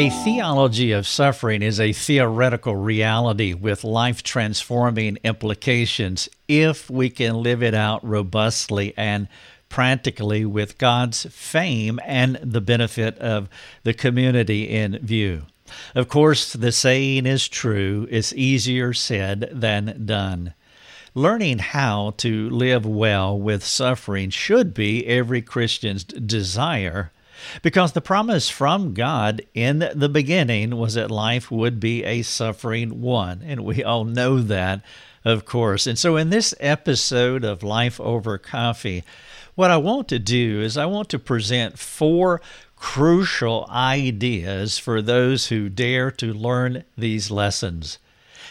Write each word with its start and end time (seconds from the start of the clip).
A 0.00 0.08
theology 0.08 0.92
of 0.92 1.06
suffering 1.06 1.60
is 1.60 1.78
a 1.78 1.92
theoretical 1.92 2.74
reality 2.74 3.52
with 3.52 3.84
life 3.84 4.22
transforming 4.22 5.18
implications 5.22 6.26
if 6.48 6.88
we 6.88 7.10
can 7.10 7.42
live 7.42 7.62
it 7.62 7.74
out 7.74 8.02
robustly 8.02 8.94
and 8.96 9.28
practically 9.68 10.46
with 10.46 10.78
God's 10.78 11.26
fame 11.26 12.00
and 12.02 12.36
the 12.36 12.62
benefit 12.62 13.18
of 13.18 13.50
the 13.82 13.92
community 13.92 14.70
in 14.70 14.98
view. 15.00 15.42
Of 15.94 16.08
course, 16.08 16.54
the 16.54 16.72
saying 16.72 17.26
is 17.26 17.46
true 17.46 18.08
it's 18.10 18.32
easier 18.32 18.94
said 18.94 19.50
than 19.52 20.06
done. 20.06 20.54
Learning 21.14 21.58
how 21.58 22.14
to 22.16 22.48
live 22.48 22.86
well 22.86 23.38
with 23.38 23.62
suffering 23.62 24.30
should 24.30 24.72
be 24.72 25.06
every 25.06 25.42
Christian's 25.42 26.04
desire 26.04 27.12
because 27.62 27.92
the 27.92 28.00
promise 28.00 28.48
from 28.48 28.94
God 28.94 29.42
in 29.54 29.90
the 29.94 30.08
beginning 30.08 30.76
was 30.76 30.94
that 30.94 31.10
life 31.10 31.50
would 31.50 31.80
be 31.80 32.04
a 32.04 32.22
suffering 32.22 33.00
one. 33.00 33.42
And 33.44 33.64
we 33.64 33.82
all 33.82 34.04
know 34.04 34.40
that, 34.40 34.82
of 35.24 35.44
course. 35.44 35.86
And 35.86 35.98
so, 35.98 36.16
in 36.16 36.30
this 36.30 36.54
episode 36.60 37.44
of 37.44 37.62
Life 37.62 38.00
Over 38.00 38.38
Coffee, 38.38 39.04
what 39.54 39.70
I 39.70 39.76
want 39.76 40.08
to 40.08 40.18
do 40.18 40.60
is 40.60 40.76
I 40.76 40.86
want 40.86 41.08
to 41.10 41.18
present 41.18 41.78
four 41.78 42.40
crucial 42.76 43.66
ideas 43.70 44.78
for 44.78 45.02
those 45.02 45.48
who 45.48 45.68
dare 45.68 46.10
to 46.12 46.32
learn 46.32 46.84
these 46.96 47.30
lessons. 47.30 47.98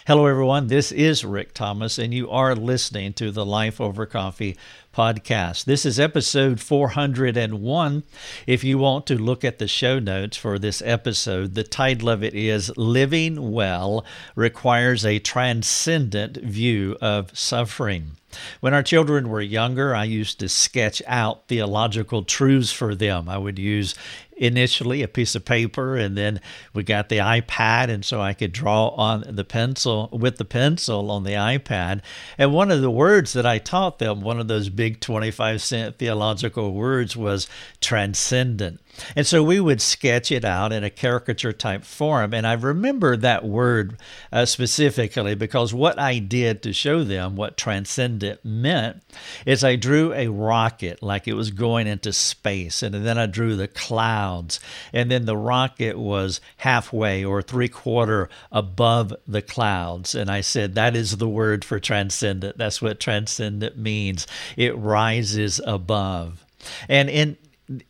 Hello, 0.09 0.25
everyone. 0.25 0.65
This 0.65 0.91
is 0.91 1.23
Rick 1.23 1.53
Thomas, 1.53 1.99
and 1.99 2.11
you 2.11 2.31
are 2.31 2.55
listening 2.55 3.13
to 3.13 3.29
the 3.29 3.45
Life 3.45 3.79
Over 3.79 4.07
Coffee 4.07 4.57
podcast. 4.91 5.65
This 5.65 5.85
is 5.85 5.99
episode 5.99 6.59
401. 6.59 8.03
If 8.47 8.63
you 8.63 8.79
want 8.79 9.05
to 9.05 9.21
look 9.21 9.45
at 9.45 9.59
the 9.59 9.67
show 9.67 9.99
notes 9.99 10.35
for 10.35 10.57
this 10.57 10.81
episode, 10.83 11.53
the 11.53 11.63
title 11.63 12.09
of 12.09 12.23
it 12.23 12.33
is 12.33 12.75
Living 12.75 13.51
Well 13.51 14.03
Requires 14.35 15.05
a 15.05 15.19
Transcendent 15.19 16.37
View 16.37 16.97
of 16.99 17.37
Suffering. 17.37 18.13
When 18.59 18.73
our 18.73 18.83
children 18.83 19.29
were 19.29 19.41
younger, 19.41 19.95
I 19.95 20.03
used 20.03 20.39
to 20.39 20.49
sketch 20.49 21.01
out 21.07 21.47
theological 21.47 22.23
truths 22.23 22.71
for 22.71 22.95
them. 22.95 23.29
I 23.29 23.37
would 23.37 23.59
use 23.59 23.95
initially 24.39 25.03
a 25.03 25.07
piece 25.07 25.35
of 25.35 25.43
paper 25.43 25.97
and 25.97 26.17
then 26.17 26.39
we 26.73 26.81
got 26.81 27.09
the 27.09 27.17
iPad 27.17 27.89
and 27.89 28.05
so 28.05 28.21
I 28.21 28.33
could 28.33 28.53
draw 28.53 28.87
on 28.89 29.23
the 29.27 29.43
pencil 29.43 30.09
with 30.13 30.37
the 30.37 30.45
pencil 30.45 31.11
on 31.11 31.23
the 31.23 31.33
iPad 31.33 32.01
and 32.37 32.53
one 32.53 32.71
of 32.71 32.81
the 32.81 32.89
words 32.89 33.33
that 33.33 33.45
I 33.45 33.57
taught 33.57 33.99
them 33.99 34.21
one 34.21 34.39
of 34.39 34.47
those 34.47 34.69
big 34.69 35.01
25 35.01 35.61
cent 35.61 35.97
theological 35.97 36.73
words 36.73 37.17
was 37.17 37.49
transcendent 37.81 38.79
and 39.15 39.25
so 39.25 39.43
we 39.43 39.59
would 39.59 39.81
sketch 39.81 40.31
it 40.31 40.45
out 40.45 40.71
in 40.71 40.83
a 40.83 40.89
caricature 40.89 41.53
type 41.53 41.83
form. 41.83 42.33
And 42.33 42.45
I 42.45 42.53
remember 42.53 43.15
that 43.17 43.45
word 43.45 43.97
uh, 44.31 44.45
specifically 44.45 45.35
because 45.35 45.73
what 45.73 45.99
I 45.99 46.19
did 46.19 46.63
to 46.63 46.73
show 46.73 47.03
them 47.03 47.35
what 47.35 47.57
transcendent 47.57 48.43
meant 48.43 49.01
is 49.45 49.63
I 49.63 49.75
drew 49.75 50.13
a 50.13 50.27
rocket 50.27 51.01
like 51.01 51.27
it 51.27 51.33
was 51.33 51.51
going 51.51 51.87
into 51.87 52.13
space. 52.13 52.83
And 52.83 52.93
then 52.95 53.17
I 53.17 53.25
drew 53.25 53.55
the 53.55 53.67
clouds. 53.67 54.59
And 54.93 55.09
then 55.09 55.25
the 55.25 55.37
rocket 55.37 55.97
was 55.97 56.41
halfway 56.57 57.23
or 57.23 57.41
three 57.41 57.69
quarter 57.69 58.29
above 58.51 59.13
the 59.27 59.41
clouds. 59.41 60.15
And 60.15 60.29
I 60.29 60.41
said, 60.41 60.75
that 60.75 60.95
is 60.95 61.17
the 61.17 61.29
word 61.29 61.63
for 61.63 61.79
transcendent. 61.79 62.57
That's 62.57 62.81
what 62.81 62.99
transcendent 62.99 63.77
means. 63.77 64.27
It 64.57 64.77
rises 64.77 65.59
above. 65.65 66.45
And 66.87 67.09
in 67.09 67.37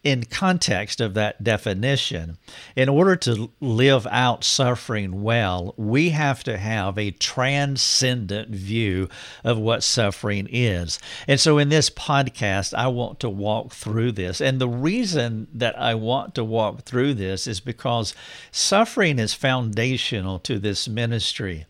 in 0.04 0.24
context 0.26 1.00
of 1.00 1.14
that 1.14 1.44
definition, 1.44 2.38
in 2.76 2.90
order 2.90 3.16
to 3.16 3.52
live 3.62 4.06
out 4.08 4.44
suffering 4.44 5.24
well, 5.24 5.74
we 5.78 6.10
have 6.10 6.44
to 6.44 6.58
have 6.58 6.98
a 6.98 7.12
transcendent 7.12 8.50
view 8.50 9.08
of 9.44 9.58
what 9.58 9.84
suffering 9.84 10.48
is. 10.52 11.00
And 11.28 11.40
so 11.40 11.58
in 11.58 11.70
this 11.70 11.90
podcast, 11.90 12.74
I 12.74 12.88
want 12.88 13.20
to 13.22 13.30
walk 13.30 13.72
through 13.74 14.14
this. 14.14 14.42
And 14.42 14.60
the 14.60 14.70
reason 14.70 15.48
that 15.54 15.80
I 15.80 15.96
want 15.96 16.36
to 16.36 16.44
walk 16.44 16.82
through 16.82 17.14
this 17.14 17.48
is 17.48 17.60
because 17.60 18.14
suffering 18.52 19.20
is 19.20 19.34
foundational 19.34 20.40
to 20.40 20.60
this 20.60 20.88
ministry. 20.88 21.66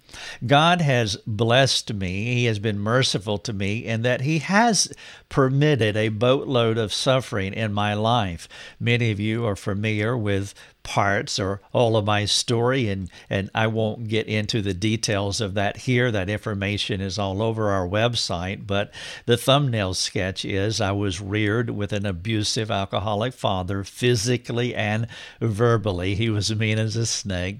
God 0.45 0.81
has 0.81 1.17
blessed 1.27 1.93
me, 1.93 2.33
He 2.35 2.45
has 2.45 2.59
been 2.59 2.79
merciful 2.79 3.37
to 3.39 3.53
me, 3.53 3.85
in 3.85 4.01
that 4.03 4.21
He 4.21 4.39
has 4.39 4.91
permitted 5.29 5.95
a 5.95 6.09
boatload 6.09 6.77
of 6.77 6.93
suffering 6.93 7.53
in 7.53 7.73
my 7.73 7.93
life. 7.93 8.47
Many 8.79 9.11
of 9.11 9.19
you 9.19 9.45
are 9.45 9.55
familiar 9.55 10.17
with 10.17 10.53
parts 10.83 11.39
or 11.39 11.61
all 11.73 11.95
of 11.95 12.05
my 12.05 12.25
story 12.25 12.89
and 12.89 13.09
and 13.29 13.49
I 13.53 13.67
won't 13.67 14.07
get 14.07 14.27
into 14.27 14.61
the 14.61 14.73
details 14.73 15.41
of 15.41 15.53
that 15.53 15.77
here. 15.77 16.11
That 16.11 16.29
information 16.29 17.01
is 17.01 17.19
all 17.19 17.41
over 17.41 17.69
our 17.69 17.87
website. 17.87 18.65
But 18.65 18.91
the 19.25 19.37
thumbnail 19.37 19.93
sketch 19.93 20.45
is 20.45 20.81
I 20.81 20.91
was 20.91 21.21
reared 21.21 21.69
with 21.69 21.93
an 21.93 22.05
abusive 22.05 22.71
alcoholic 22.71 23.33
father 23.33 23.83
physically 23.83 24.73
and 24.73 25.07
verbally. 25.39 26.15
He 26.15 26.29
was 26.29 26.55
mean 26.55 26.79
as 26.79 26.95
a 26.95 27.05
snake. 27.05 27.59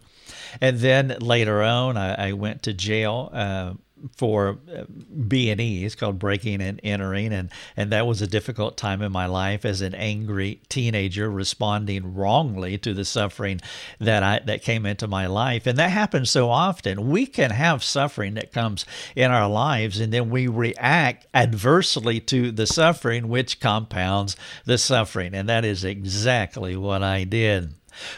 And 0.62 0.80
then 0.80 1.16
later 1.20 1.62
on, 1.62 1.98
I, 1.98 2.30
I 2.30 2.32
went 2.34 2.64
to 2.64 2.74
jail. 2.74 3.30
Uh, 3.32 3.74
for 4.16 4.58
uh, 4.74 4.84
B 5.28 5.50
and 5.50 5.60
E. 5.60 5.86
It's 5.86 5.96
called 5.96 6.20
breaking 6.20 6.62
and 6.62 6.80
entering, 6.84 7.34
and 7.34 7.50
and 7.76 7.92
that 7.92 8.08
was 8.08 8.22
a 8.22 8.28
difficult 8.28 8.78
time 8.78 9.02
in 9.02 9.12
my 9.12 9.26
life 9.26 9.66
as 9.66 9.82
an 9.82 9.96
angry 9.96 10.62
teenager 10.70 11.30
responding 11.30 12.14
wrongly 12.16 12.78
to 12.80 12.94
the 12.94 13.06
suffering 13.06 13.62
that 14.00 14.24
I 14.24 14.40
that 14.46 14.62
came 14.62 14.86
into 14.86 15.08
my 15.08 15.28
life, 15.28 15.68
and 15.68 15.78
that 15.78 15.92
happens 15.92 16.30
so 16.30 16.50
often. 16.50 17.10
We 17.10 17.26
can 17.26 17.52
have 17.52 17.84
suffering 17.84 18.36
that 18.36 18.52
comes 18.52 18.86
in 19.16 19.32
our 19.32 19.50
lives, 19.50 20.00
and 20.00 20.14
then 20.14 20.30
we 20.30 20.48
react 20.48 21.28
adversely 21.34 22.20
to 22.22 22.52
the 22.52 22.68
suffering, 22.68 23.30
which 23.30 23.60
compounds 23.60 24.36
the 24.66 24.78
suffering, 24.78 25.34
and 25.34 25.50
that 25.50 25.66
is 25.66 25.84
exactly 25.84 26.76
what 26.76 27.04
I 27.04 27.24
did. 27.24 27.74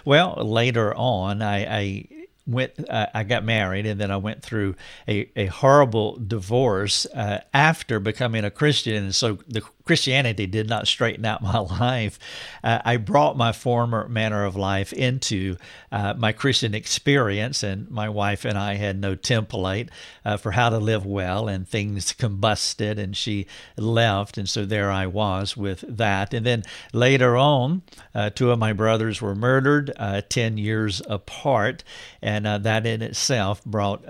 Well, 0.06 0.36
later 0.36 0.94
on, 0.96 1.42
I, 1.42 1.78
I 1.80 2.08
went 2.48 2.74
uh, 2.90 3.08
I 3.14 3.24
got 3.24 3.44
married 3.44 3.86
and 3.86 4.00
then 4.00 4.12
I 4.12 4.18
went 4.18 4.42
through 4.42 4.76
a, 5.08 5.30
a 5.36 5.46
horrible 5.48 6.18
divorce 6.18 7.06
uh, 7.08 7.42
after 7.54 8.00
becoming 8.00 8.44
a 8.44 8.52
Christian. 8.52 8.96
And 9.04 9.16
so 9.16 9.40
the 9.48 9.62
Christianity 9.92 10.48
did 10.48 10.70
not 10.70 10.88
straighten 10.88 11.26
out 11.26 11.42
my 11.42 11.58
life. 11.80 12.18
Uh, 12.64 12.80
I 12.86 12.96
brought 12.96 13.36
my 13.36 13.52
former 13.52 14.08
manner 14.08 14.46
of 14.46 14.56
life 14.56 14.94
into 14.94 15.58
uh, 15.92 16.14
my 16.18 16.32
Christian 16.32 16.74
experience, 16.74 17.62
and 17.62 17.92
my 17.92 18.08
wife 18.08 18.46
and 18.46 18.58
I 18.58 18.76
had 18.76 19.02
no 19.02 19.18
template 19.18 19.90
uh, 20.24 20.38
for 20.38 20.52
how 20.52 20.70
to 20.70 20.78
live 20.78 21.06
well, 21.06 21.50
and 21.50 21.68
things 21.68 22.14
combusted, 22.14 22.98
and 23.00 23.18
she 23.18 23.48
left, 23.76 24.38
and 24.38 24.48
so 24.48 24.64
there 24.64 24.90
I 24.90 25.08
was 25.08 25.58
with 25.58 25.84
that. 25.90 26.34
And 26.34 26.46
then 26.46 26.64
later 26.94 27.36
on, 27.36 27.82
uh, 28.16 28.30
two 28.30 28.50
of 28.50 28.60
my 28.60 28.72
brothers 28.72 29.22
were 29.22 29.36
murdered, 29.36 29.92
uh, 29.98 30.22
10 30.30 30.58
years 30.58 31.02
apart, 31.10 31.84
and 32.22 32.48
uh, 32.48 32.60
that 32.60 32.86
in 32.86 33.02
itself 33.02 33.62
brought 33.66 34.06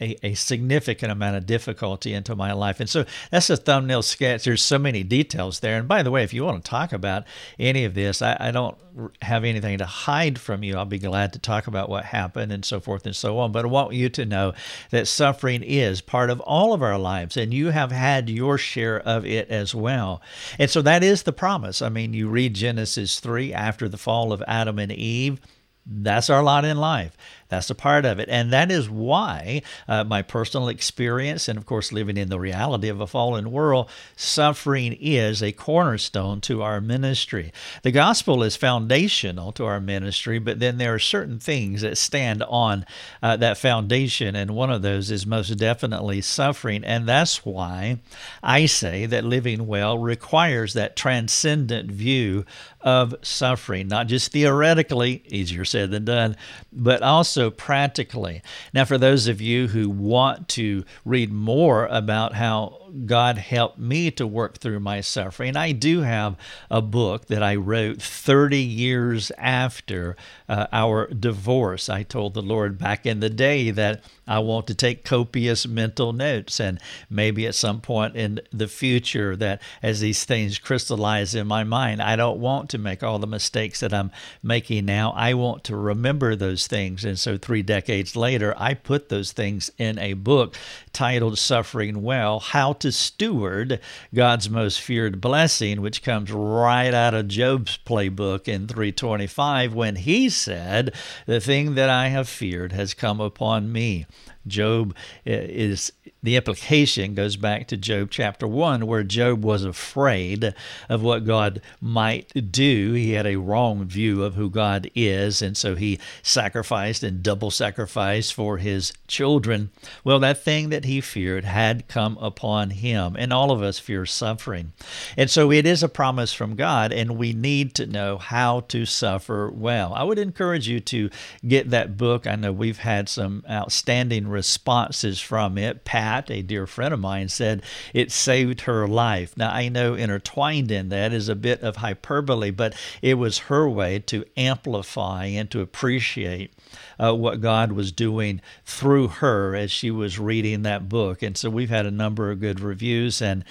a, 0.00 0.16
a 0.22 0.34
significant 0.34 1.12
amount 1.12 1.36
of 1.36 1.46
difficulty 1.46 2.12
into 2.12 2.34
my 2.34 2.52
life. 2.52 2.80
And 2.80 2.88
so 2.88 3.04
that's 3.30 3.50
a 3.50 3.56
thumbnail 3.56 4.02
sketch. 4.02 4.44
There's 4.44 4.62
so 4.62 4.78
many 4.78 5.02
details 5.02 5.60
there. 5.60 5.78
And 5.78 5.86
by 5.86 6.02
the 6.02 6.10
way, 6.10 6.24
if 6.24 6.32
you 6.32 6.44
want 6.44 6.64
to 6.64 6.70
talk 6.70 6.92
about 6.92 7.24
any 7.58 7.84
of 7.84 7.94
this, 7.94 8.22
I, 8.22 8.36
I 8.40 8.50
don't 8.50 8.76
have 9.22 9.44
anything 9.44 9.78
to 9.78 9.86
hide 9.86 10.38
from 10.38 10.64
you. 10.64 10.76
I'll 10.76 10.84
be 10.84 10.98
glad 10.98 11.32
to 11.34 11.38
talk 11.38 11.66
about 11.66 11.88
what 11.88 12.04
happened 12.04 12.52
and 12.52 12.64
so 12.64 12.80
forth 12.80 13.06
and 13.06 13.14
so 13.14 13.38
on. 13.38 13.52
But 13.52 13.64
I 13.64 13.68
want 13.68 13.92
you 13.92 14.08
to 14.10 14.24
know 14.24 14.54
that 14.90 15.08
suffering 15.08 15.62
is 15.62 16.00
part 16.00 16.30
of 16.30 16.40
all 16.40 16.72
of 16.72 16.82
our 16.82 16.98
lives, 16.98 17.36
and 17.36 17.54
you 17.54 17.68
have 17.68 17.92
had 17.92 18.28
your 18.28 18.58
share 18.58 19.00
of 19.00 19.24
it 19.24 19.48
as 19.48 19.74
well. 19.74 20.20
And 20.58 20.70
so 20.70 20.82
that 20.82 21.02
is 21.02 21.22
the 21.22 21.32
promise. 21.32 21.82
I 21.82 21.88
mean, 21.88 22.14
you 22.14 22.28
read 22.28 22.54
Genesis 22.54 23.20
3 23.20 23.52
after 23.52 23.88
the 23.88 23.98
fall 23.98 24.32
of 24.32 24.42
Adam 24.46 24.78
and 24.78 24.92
Eve. 24.92 25.40
That's 25.86 26.30
our 26.30 26.42
lot 26.42 26.64
in 26.64 26.76
life. 26.76 27.16
That's 27.50 27.68
a 27.68 27.74
part 27.74 28.04
of 28.04 28.18
it. 28.18 28.28
And 28.28 28.52
that 28.52 28.70
is 28.70 28.88
why 28.88 29.62
uh, 29.88 30.04
my 30.04 30.22
personal 30.22 30.68
experience, 30.68 31.48
and 31.48 31.58
of 31.58 31.66
course, 31.66 31.92
living 31.92 32.16
in 32.16 32.28
the 32.28 32.40
reality 32.40 32.88
of 32.88 33.00
a 33.00 33.06
fallen 33.06 33.50
world, 33.50 33.90
suffering 34.16 34.96
is 35.00 35.42
a 35.42 35.52
cornerstone 35.52 36.40
to 36.42 36.62
our 36.62 36.80
ministry. 36.80 37.52
The 37.82 37.90
gospel 37.90 38.42
is 38.42 38.56
foundational 38.56 39.52
to 39.52 39.66
our 39.66 39.80
ministry, 39.80 40.38
but 40.38 40.60
then 40.60 40.78
there 40.78 40.94
are 40.94 41.00
certain 41.00 41.40
things 41.40 41.82
that 41.82 41.98
stand 41.98 42.42
on 42.44 42.86
uh, 43.22 43.36
that 43.36 43.58
foundation. 43.58 44.36
And 44.36 44.52
one 44.52 44.70
of 44.70 44.82
those 44.82 45.10
is 45.10 45.26
most 45.26 45.50
definitely 45.58 46.20
suffering. 46.20 46.84
And 46.84 47.08
that's 47.08 47.44
why 47.44 47.98
I 48.42 48.66
say 48.66 49.06
that 49.06 49.24
living 49.24 49.66
well 49.66 49.98
requires 49.98 50.74
that 50.74 50.96
transcendent 50.96 51.90
view 51.90 52.44
of 52.80 53.14
suffering, 53.22 53.88
not 53.88 54.06
just 54.06 54.32
theoretically, 54.32 55.22
easier 55.26 55.64
said 55.64 55.90
than 55.90 56.04
done, 56.04 56.36
but 56.72 57.02
also 57.02 57.39
also 57.40 57.50
practically. 57.50 58.42
Now, 58.74 58.84
for 58.84 58.98
those 58.98 59.26
of 59.26 59.40
you 59.40 59.68
who 59.68 59.88
want 59.88 60.48
to 60.48 60.84
read 61.04 61.32
more 61.32 61.86
about 61.86 62.34
how 62.34 62.79
God 63.06 63.38
helped 63.38 63.78
me 63.78 64.10
to 64.12 64.26
work 64.26 64.58
through 64.58 64.80
my 64.80 65.00
suffering. 65.00 65.56
I 65.56 65.72
do 65.72 66.00
have 66.00 66.36
a 66.70 66.82
book 66.82 67.26
that 67.26 67.42
I 67.42 67.56
wrote 67.56 68.02
30 68.02 68.58
years 68.58 69.30
after 69.38 70.16
uh, 70.48 70.66
our 70.72 71.06
divorce. 71.08 71.88
I 71.88 72.02
told 72.02 72.34
the 72.34 72.42
Lord 72.42 72.78
back 72.78 73.06
in 73.06 73.20
the 73.20 73.30
day 73.30 73.70
that 73.70 74.02
I 74.26 74.38
want 74.38 74.68
to 74.68 74.74
take 74.74 75.04
copious 75.04 75.66
mental 75.66 76.12
notes, 76.12 76.60
and 76.60 76.78
maybe 77.10 77.46
at 77.48 77.56
some 77.56 77.80
point 77.80 78.14
in 78.14 78.40
the 78.52 78.68
future, 78.68 79.34
that 79.36 79.60
as 79.82 80.00
these 80.00 80.24
things 80.24 80.58
crystallize 80.58 81.34
in 81.34 81.48
my 81.48 81.64
mind, 81.64 82.00
I 82.00 82.14
don't 82.14 82.38
want 82.38 82.70
to 82.70 82.78
make 82.78 83.02
all 83.02 83.18
the 83.18 83.26
mistakes 83.26 83.80
that 83.80 83.92
I'm 83.92 84.12
making 84.40 84.84
now. 84.84 85.10
I 85.16 85.34
want 85.34 85.64
to 85.64 85.76
remember 85.76 86.36
those 86.36 86.68
things. 86.68 87.04
And 87.04 87.18
so, 87.18 87.36
three 87.36 87.62
decades 87.62 88.14
later, 88.14 88.54
I 88.56 88.74
put 88.74 89.08
those 89.08 89.32
things 89.32 89.70
in 89.78 89.98
a 89.98 90.12
book 90.12 90.56
titled 90.92 91.38
Suffering 91.38 92.02
Well 92.02 92.40
How 92.40 92.72
to 92.74 92.92
Steward 92.92 93.80
God's 94.14 94.50
Most 94.50 94.80
Feared 94.80 95.20
Blessing, 95.20 95.80
which 95.80 96.02
comes 96.02 96.30
right 96.32 96.92
out 96.92 97.14
of 97.14 97.28
Job's 97.28 97.78
playbook 97.78 98.48
in 98.48 98.66
325 98.66 99.74
when 99.74 99.96
he 99.96 100.28
said, 100.28 100.94
The 101.26 101.40
thing 101.40 101.74
that 101.74 101.90
I 101.90 102.08
have 102.08 102.28
feared 102.28 102.72
has 102.72 102.94
come 102.94 103.20
upon 103.20 103.72
me. 103.72 104.06
Job 104.46 104.94
eh, 105.26 105.46
is 105.48 105.92
the 106.22 106.36
implication 106.36 107.14
goes 107.14 107.36
back 107.36 107.66
to 107.68 107.76
Job 107.76 108.08
chapter 108.10 108.46
1, 108.46 108.86
where 108.86 109.02
Job 109.02 109.42
was 109.42 109.64
afraid 109.64 110.54
of 110.88 111.02
what 111.02 111.24
God 111.24 111.62
might 111.80 112.52
do. 112.52 112.92
He 112.92 113.12
had 113.12 113.26
a 113.26 113.36
wrong 113.36 113.84
view 113.84 114.22
of 114.22 114.34
who 114.34 114.50
God 114.50 114.90
is, 114.94 115.40
and 115.40 115.56
so 115.56 115.76
he 115.76 115.98
sacrificed 116.22 117.02
and 117.02 117.22
double 117.22 117.50
sacrificed 117.50 118.34
for 118.34 118.58
his 118.58 118.92
children. 119.08 119.70
Well, 120.04 120.18
that 120.18 120.42
thing 120.42 120.68
that 120.68 120.84
he 120.84 121.00
feared 121.00 121.44
had 121.44 121.88
come 121.88 122.18
upon 122.18 122.70
him, 122.70 123.16
and 123.18 123.32
all 123.32 123.50
of 123.50 123.62
us 123.62 123.78
fear 123.78 124.04
suffering. 124.04 124.72
And 125.16 125.30
so 125.30 125.50
it 125.50 125.66
is 125.66 125.82
a 125.82 125.88
promise 125.88 126.34
from 126.34 126.54
God, 126.54 126.92
and 126.92 127.16
we 127.16 127.32
need 127.32 127.74
to 127.76 127.86
know 127.86 128.18
how 128.18 128.60
to 128.68 128.84
suffer 128.84 129.50
well. 129.50 129.94
I 129.94 130.02
would 130.02 130.18
encourage 130.18 130.68
you 130.68 130.80
to 130.80 131.08
get 131.46 131.70
that 131.70 131.96
book. 131.96 132.26
I 132.26 132.36
know 132.36 132.52
we've 132.52 132.78
had 132.78 133.08
some 133.08 133.42
outstanding 133.48 134.28
responses 134.30 135.20
from 135.20 135.58
it. 135.58 135.84
Pat 135.84 136.30
a 136.30 136.42
dear 136.42 136.66
friend 136.66 136.94
of 136.94 137.00
mine, 137.00 137.28
said 137.28 137.62
it 137.92 138.10
saved 138.12 138.62
her 138.62 138.86
life. 138.86 139.36
Now, 139.36 139.50
I 139.50 139.68
know 139.68 139.94
intertwined 139.94 140.70
in 140.70 140.88
that 140.90 141.12
is 141.12 141.28
a 141.28 141.34
bit 141.34 141.62
of 141.62 141.76
hyperbole, 141.76 142.50
but 142.50 142.74
it 143.02 143.14
was 143.14 143.38
her 143.38 143.68
way 143.68 143.98
to 144.00 144.24
amplify 144.36 145.26
and 145.26 145.50
to 145.50 145.60
appreciate 145.60 146.52
uh, 147.02 147.14
what 147.14 147.40
God 147.40 147.72
was 147.72 147.92
doing 147.92 148.40
through 148.64 149.08
her 149.08 149.54
as 149.54 149.70
she 149.70 149.90
was 149.90 150.18
reading 150.18 150.62
that 150.62 150.88
book. 150.88 151.22
And 151.22 151.36
so 151.36 151.48
we've 151.48 151.70
had 151.70 151.86
a 151.86 151.90
number 151.90 152.30
of 152.30 152.40
good 152.40 152.60
reviews. 152.60 153.22
And 153.22 153.44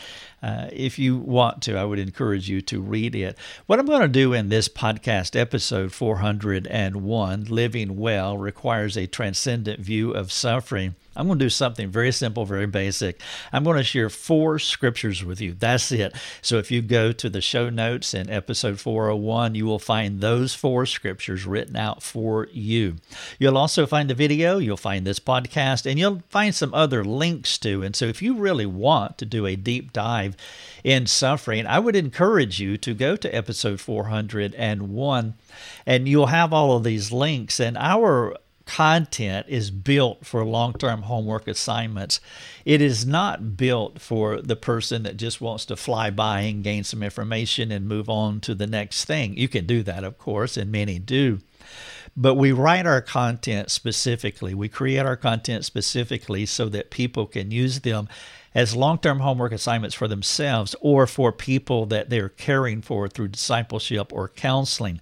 uh, 0.43 0.69
if 0.71 0.99
you 0.99 1.17
want 1.17 1.61
to, 1.63 1.75
I 1.75 1.83
would 1.83 1.99
encourage 1.99 2.47
you 2.47 2.61
to 2.61 2.79
read 2.79 3.15
it. 3.15 3.37
What 3.65 3.79
I'm 3.79 3.85
going 3.85 4.01
to 4.01 4.07
do 4.07 4.33
in 4.33 4.49
this 4.49 4.69
podcast, 4.69 5.35
episode 5.35 5.91
401, 5.91 7.45
Living 7.45 7.97
Well, 7.97 8.37
requires 8.37 8.97
a 8.97 9.07
transcendent 9.07 9.79
view 9.79 10.11
of 10.11 10.31
suffering. 10.31 10.95
I'm 11.19 11.27
going 11.27 11.37
to 11.37 11.45
do 11.45 11.49
something 11.49 11.89
very 11.89 12.13
simple, 12.13 12.45
very 12.45 12.65
basic. 12.65 13.21
I'm 13.51 13.65
going 13.65 13.75
to 13.75 13.83
share 13.83 14.09
four 14.09 14.57
scriptures 14.57 15.21
with 15.21 15.41
you. 15.41 15.53
That's 15.53 15.91
it. 15.91 16.15
So 16.41 16.57
if 16.59 16.71
you 16.71 16.81
go 16.81 17.11
to 17.11 17.29
the 17.29 17.41
show 17.41 17.69
notes 17.69 18.13
in 18.13 18.29
episode 18.29 18.79
401, 18.79 19.53
you 19.53 19.65
will 19.65 19.79
find 19.79 20.21
those 20.21 20.55
four 20.55 20.85
scriptures 20.85 21.45
written 21.45 21.75
out 21.75 22.01
for 22.01 22.47
you. 22.53 22.95
You'll 23.37 23.57
also 23.57 23.85
find 23.85 24.09
the 24.09 24.13
video, 24.15 24.59
you'll 24.59 24.77
find 24.77 25.05
this 25.05 25.19
podcast, 25.19 25.85
and 25.85 25.99
you'll 25.99 26.23
find 26.29 26.55
some 26.55 26.73
other 26.73 27.03
links 27.03 27.57
too. 27.57 27.83
And 27.83 27.97
so 27.97 28.05
if 28.05 28.21
you 28.21 28.35
really 28.35 28.65
want 28.65 29.17
to 29.17 29.25
do 29.25 29.45
a 29.45 29.57
deep 29.57 29.91
dive 29.91 30.37
in 30.85 31.05
suffering, 31.05 31.67
I 31.67 31.79
would 31.79 31.97
encourage 31.97 32.61
you 32.61 32.77
to 32.77 32.93
go 32.93 33.17
to 33.17 33.35
episode 33.35 33.81
401 33.81 35.33
and 35.85 36.07
you'll 36.07 36.27
have 36.27 36.53
all 36.53 36.77
of 36.77 36.85
these 36.85 37.11
links. 37.11 37.59
And 37.59 37.77
our 37.77 38.37
content 38.69 39.47
is 39.49 39.71
built 39.71 40.27
for 40.27 40.45
long 40.45 40.73
term 40.73 41.01
homework 41.01 41.47
assignments. 41.47 42.21
It 42.65 42.81
is 42.81 43.03
not 43.03 43.57
built 43.57 43.99
for 43.99 44.43
the 44.43 44.55
person 44.55 45.01
that 45.03 45.17
just 45.17 45.41
wants 45.41 45.65
to 45.65 45.75
fly 45.75 46.11
by 46.11 46.41
and 46.41 46.63
gain 46.63 46.83
some 46.83 47.01
information 47.01 47.71
and 47.71 47.87
move 47.87 48.09
on 48.09 48.39
to 48.41 48.53
the 48.53 48.67
next 48.67 49.05
thing. 49.05 49.35
You 49.35 49.47
can 49.47 49.65
do 49.65 49.81
that, 49.83 50.03
of 50.03 50.19
course, 50.19 50.55
and 50.55 50.71
many 50.71 50.99
do. 50.99 51.39
But 52.15 52.35
we 52.35 52.51
write 52.51 52.85
our 52.85 53.01
content 53.01 53.71
specifically. 53.71 54.53
We 54.53 54.69
create 54.69 55.05
our 55.05 55.17
content 55.17 55.65
specifically 55.65 56.45
so 56.45 56.69
that 56.69 56.91
people 56.91 57.25
can 57.25 57.49
use 57.49 57.79
them 57.79 58.07
as 58.53 58.75
long 58.75 58.99
term 58.99 59.21
homework 59.21 59.51
assignments 59.51 59.95
for 59.95 60.07
themselves 60.07 60.75
or 60.79 61.07
for 61.07 61.31
people 61.31 61.87
that 61.87 62.11
they're 62.11 62.29
caring 62.29 62.83
for 62.83 63.07
through 63.07 63.29
discipleship 63.29 64.13
or 64.13 64.29
counseling 64.29 65.01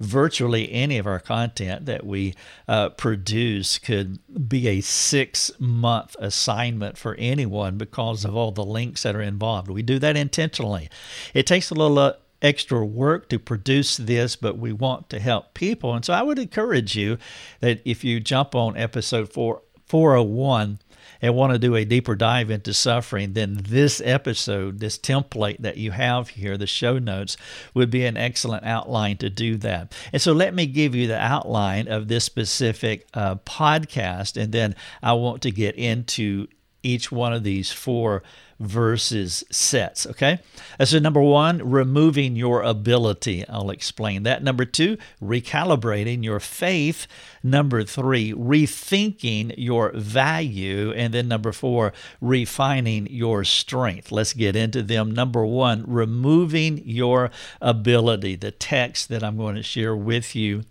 virtually 0.00 0.72
any 0.72 0.98
of 0.98 1.06
our 1.06 1.20
content 1.20 1.86
that 1.86 2.04
we 2.04 2.34
uh, 2.66 2.88
produce 2.88 3.78
could 3.78 4.18
be 4.48 4.66
a 4.66 4.80
six 4.80 5.50
month 5.58 6.16
assignment 6.18 6.96
for 6.96 7.14
anyone 7.16 7.76
because 7.76 8.24
of 8.24 8.34
all 8.34 8.50
the 8.50 8.64
links 8.64 9.02
that 9.02 9.14
are 9.14 9.22
involved. 9.22 9.70
We 9.70 9.82
do 9.82 9.98
that 9.98 10.16
intentionally. 10.16 10.88
It 11.34 11.46
takes 11.46 11.70
a 11.70 11.74
little 11.74 11.98
uh, 11.98 12.14
extra 12.42 12.84
work 12.84 13.28
to 13.28 13.38
produce 13.38 13.98
this, 13.98 14.34
but 14.36 14.58
we 14.58 14.72
want 14.72 15.10
to 15.10 15.20
help 15.20 15.52
people. 15.54 15.94
And 15.94 16.04
so 16.04 16.14
I 16.14 16.22
would 16.22 16.38
encourage 16.38 16.96
you 16.96 17.18
that 17.60 17.80
if 17.84 18.02
you 18.02 18.18
jump 18.18 18.54
on 18.54 18.76
episode 18.76 19.30
four, 19.30 19.62
401, 19.86 20.78
and 21.22 21.34
want 21.34 21.52
to 21.52 21.58
do 21.58 21.74
a 21.74 21.84
deeper 21.84 22.14
dive 22.14 22.50
into 22.50 22.72
suffering, 22.72 23.32
then 23.32 23.60
this 23.62 24.00
episode, 24.04 24.80
this 24.80 24.98
template 24.98 25.58
that 25.58 25.76
you 25.76 25.90
have 25.90 26.30
here, 26.30 26.56
the 26.56 26.66
show 26.66 26.98
notes, 26.98 27.36
would 27.74 27.90
be 27.90 28.04
an 28.04 28.16
excellent 28.16 28.64
outline 28.64 29.16
to 29.18 29.30
do 29.30 29.56
that. 29.58 29.94
And 30.12 30.22
so 30.22 30.32
let 30.32 30.54
me 30.54 30.66
give 30.66 30.94
you 30.94 31.06
the 31.06 31.18
outline 31.18 31.88
of 31.88 32.08
this 32.08 32.24
specific 32.24 33.06
uh, 33.14 33.36
podcast, 33.36 34.40
and 34.40 34.52
then 34.52 34.74
I 35.02 35.12
want 35.12 35.42
to 35.42 35.50
get 35.50 35.76
into 35.76 36.46
each 36.82 37.12
one 37.12 37.32
of 37.32 37.42
these 37.42 37.70
four 37.70 38.22
verses 38.60 39.42
sets. 39.50 40.06
Okay. 40.06 40.38
So, 40.84 40.98
number 40.98 41.20
one, 41.20 41.68
removing 41.68 42.36
your 42.36 42.62
ability. 42.62 43.48
I'll 43.48 43.70
explain 43.70 44.22
that. 44.24 44.42
Number 44.42 44.64
two, 44.64 44.98
recalibrating 45.20 46.22
your 46.22 46.40
faith. 46.40 47.06
Number 47.42 47.82
three, 47.84 48.32
rethinking 48.32 49.54
your 49.56 49.92
value. 49.94 50.92
And 50.92 51.14
then 51.14 51.26
number 51.26 51.52
four, 51.52 51.92
refining 52.20 53.06
your 53.08 53.44
strength. 53.44 54.12
Let's 54.12 54.34
get 54.34 54.54
into 54.54 54.82
them. 54.82 55.10
Number 55.10 55.44
one, 55.44 55.84
removing 55.86 56.82
your 56.84 57.30
ability. 57.62 58.36
The 58.36 58.50
text 58.50 59.08
that 59.08 59.24
I'm 59.24 59.38
going 59.38 59.56
to 59.56 59.62
share 59.62 59.96
with 59.96 60.36
you 60.36 60.64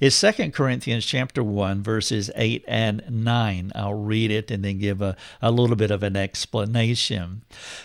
is 0.00 0.14
Second 0.14 0.52
Corinthians 0.54 1.04
chapter 1.04 1.42
1, 1.42 1.82
verses 1.82 2.30
8 2.36 2.64
and 2.68 3.02
9. 3.08 3.72
I'll 3.74 3.94
read 3.94 4.30
it 4.30 4.50
and 4.50 4.64
then 4.64 4.78
give 4.78 5.02
a, 5.02 5.16
a 5.40 5.50
little 5.50 5.76
bit 5.76 5.90
of 5.90 6.02
an 6.02 6.16
explanation. 6.16 7.31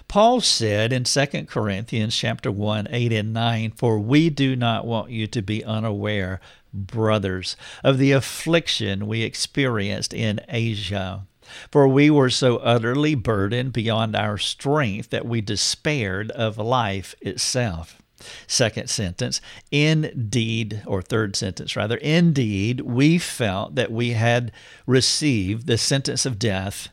Paul 0.07 0.41
said 0.41 0.91
in 0.91 1.05
Second 1.05 1.47
Corinthians 1.47 2.15
chapter 2.15 2.51
1, 2.51 2.87
8 2.89 3.13
and 3.13 3.33
9, 3.33 3.71
For 3.71 3.99
we 3.99 4.29
do 4.29 4.55
not 4.55 4.85
want 4.85 5.11
you 5.11 5.27
to 5.27 5.41
be 5.41 5.63
unaware 5.63 6.39
brothers, 6.73 7.55
of 7.83 7.97
the 7.97 8.11
affliction 8.11 9.07
we 9.07 9.23
experienced 9.23 10.13
in 10.13 10.39
Asia. 10.47 11.25
For 11.71 11.87
we 11.87 12.09
were 12.09 12.29
so 12.29 12.57
utterly 12.57 13.15
burdened 13.15 13.73
beyond 13.73 14.15
our 14.15 14.37
strength 14.37 15.09
that 15.11 15.25
we 15.25 15.41
despaired 15.41 16.31
of 16.31 16.57
life 16.57 17.15
itself. 17.21 18.01
Second 18.47 18.89
sentence, 18.89 19.39
indeed, 19.71 20.81
or 20.85 21.01
third 21.01 21.35
sentence 21.35 21.75
rather, 21.75 21.97
indeed, 21.97 22.81
we 22.81 23.17
felt 23.17 23.75
that 23.75 23.91
we 23.91 24.11
had 24.11 24.51
received 24.85 25.67
the 25.67 25.77
sentence 25.77 26.25
of 26.25 26.39
death. 26.39 26.89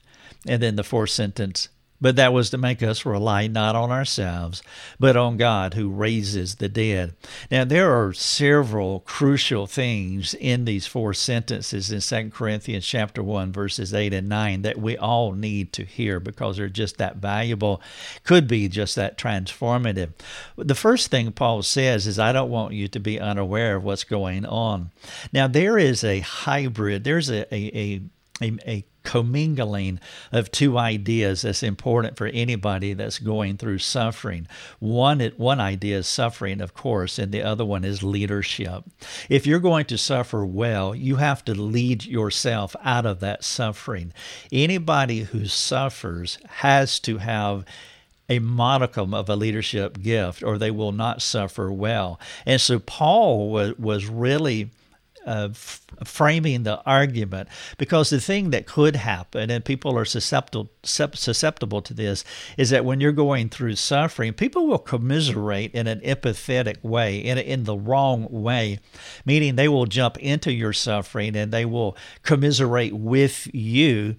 And 0.46 0.62
then 0.62 0.76
the 0.76 0.84
fourth 0.84 1.10
sentence, 1.10 1.68
but 2.00 2.16
that 2.16 2.32
was 2.32 2.50
to 2.50 2.58
make 2.58 2.82
us 2.82 3.06
rely 3.06 3.46
not 3.46 3.76
on 3.76 3.90
ourselves, 3.90 4.62
but 4.98 5.16
on 5.16 5.36
God 5.36 5.74
who 5.74 5.88
raises 5.88 6.56
the 6.56 6.68
dead. 6.68 7.14
Now, 7.50 7.64
there 7.64 7.92
are 7.92 8.12
several 8.12 9.00
crucial 9.00 9.66
things 9.66 10.34
in 10.34 10.64
these 10.64 10.86
four 10.86 11.14
sentences 11.14 11.90
in 11.90 12.00
2 12.00 12.30
Corinthians 12.30 12.86
chapter 12.86 13.22
1, 13.22 13.52
verses 13.52 13.94
8 13.94 14.12
and 14.12 14.28
9 14.28 14.62
that 14.62 14.78
we 14.78 14.96
all 14.96 15.32
need 15.32 15.72
to 15.74 15.84
hear 15.84 16.20
because 16.20 16.56
they're 16.56 16.68
just 16.68 16.98
that 16.98 17.16
valuable, 17.16 17.80
could 18.24 18.46
be 18.46 18.68
just 18.68 18.96
that 18.96 19.16
transformative. 19.16 20.10
The 20.56 20.74
first 20.74 21.10
thing 21.10 21.32
Paul 21.32 21.62
says 21.62 22.06
is, 22.06 22.18
I 22.18 22.32
don't 22.32 22.50
want 22.50 22.74
you 22.74 22.88
to 22.88 23.00
be 23.00 23.20
unaware 23.20 23.76
of 23.76 23.84
what's 23.84 24.04
going 24.04 24.44
on. 24.44 24.90
Now, 25.32 25.46
there 25.46 25.78
is 25.78 26.04
a 26.04 26.20
hybrid, 26.20 27.04
there's 27.04 27.30
a, 27.30 27.42
a, 27.54 27.78
a 27.78 28.02
a, 28.42 28.56
a 28.66 28.84
commingling 29.04 30.00
of 30.32 30.50
two 30.50 30.76
ideas 30.78 31.42
that's 31.42 31.62
important 31.62 32.16
for 32.16 32.26
anybody 32.26 32.94
that's 32.94 33.18
going 33.18 33.56
through 33.56 33.78
suffering. 33.78 34.48
One, 34.80 35.20
one 35.36 35.60
idea 35.60 35.98
is 35.98 36.06
suffering, 36.06 36.60
of 36.60 36.74
course, 36.74 37.18
and 37.18 37.30
the 37.30 37.42
other 37.42 37.64
one 37.64 37.84
is 37.84 38.02
leadership. 38.02 38.84
If 39.28 39.46
you're 39.46 39.60
going 39.60 39.84
to 39.86 39.98
suffer 39.98 40.44
well, 40.44 40.94
you 40.94 41.16
have 41.16 41.44
to 41.44 41.54
lead 41.54 42.04
yourself 42.04 42.74
out 42.82 43.06
of 43.06 43.20
that 43.20 43.44
suffering. 43.44 44.12
Anybody 44.50 45.20
who 45.20 45.46
suffers 45.46 46.38
has 46.46 46.98
to 47.00 47.18
have 47.18 47.64
a 48.28 48.38
modicum 48.38 49.12
of 49.12 49.28
a 49.28 49.36
leadership 49.36 50.00
gift 50.00 50.42
or 50.42 50.56
they 50.56 50.70
will 50.70 50.92
not 50.92 51.20
suffer 51.20 51.70
well. 51.70 52.18
And 52.46 52.58
so 52.58 52.78
Paul 52.78 53.50
was, 53.50 53.78
was 53.78 54.06
really 54.06 54.70
uh, 55.26 55.48
f- 55.50 55.84
framing 56.04 56.62
the 56.62 56.82
argument 56.84 57.48
because 57.78 58.10
the 58.10 58.20
thing 58.20 58.50
that 58.50 58.66
could 58.66 58.96
happen, 58.96 59.50
and 59.50 59.64
people 59.64 59.96
are 59.98 60.04
susceptible 60.04 60.70
susceptible 60.82 61.80
to 61.82 61.94
this, 61.94 62.24
is 62.56 62.70
that 62.70 62.84
when 62.84 63.00
you're 63.00 63.12
going 63.12 63.48
through 63.48 63.76
suffering, 63.76 64.32
people 64.32 64.66
will 64.66 64.78
commiserate 64.78 65.72
in 65.74 65.86
an 65.86 66.00
empathetic 66.00 66.82
way, 66.82 67.18
in 67.18 67.38
in 67.38 67.64
the 67.64 67.76
wrong 67.76 68.26
way, 68.30 68.78
meaning 69.24 69.56
they 69.56 69.68
will 69.68 69.86
jump 69.86 70.16
into 70.18 70.52
your 70.52 70.72
suffering 70.72 71.36
and 71.36 71.52
they 71.52 71.64
will 71.64 71.96
commiserate 72.22 72.94
with 72.94 73.48
you 73.54 74.16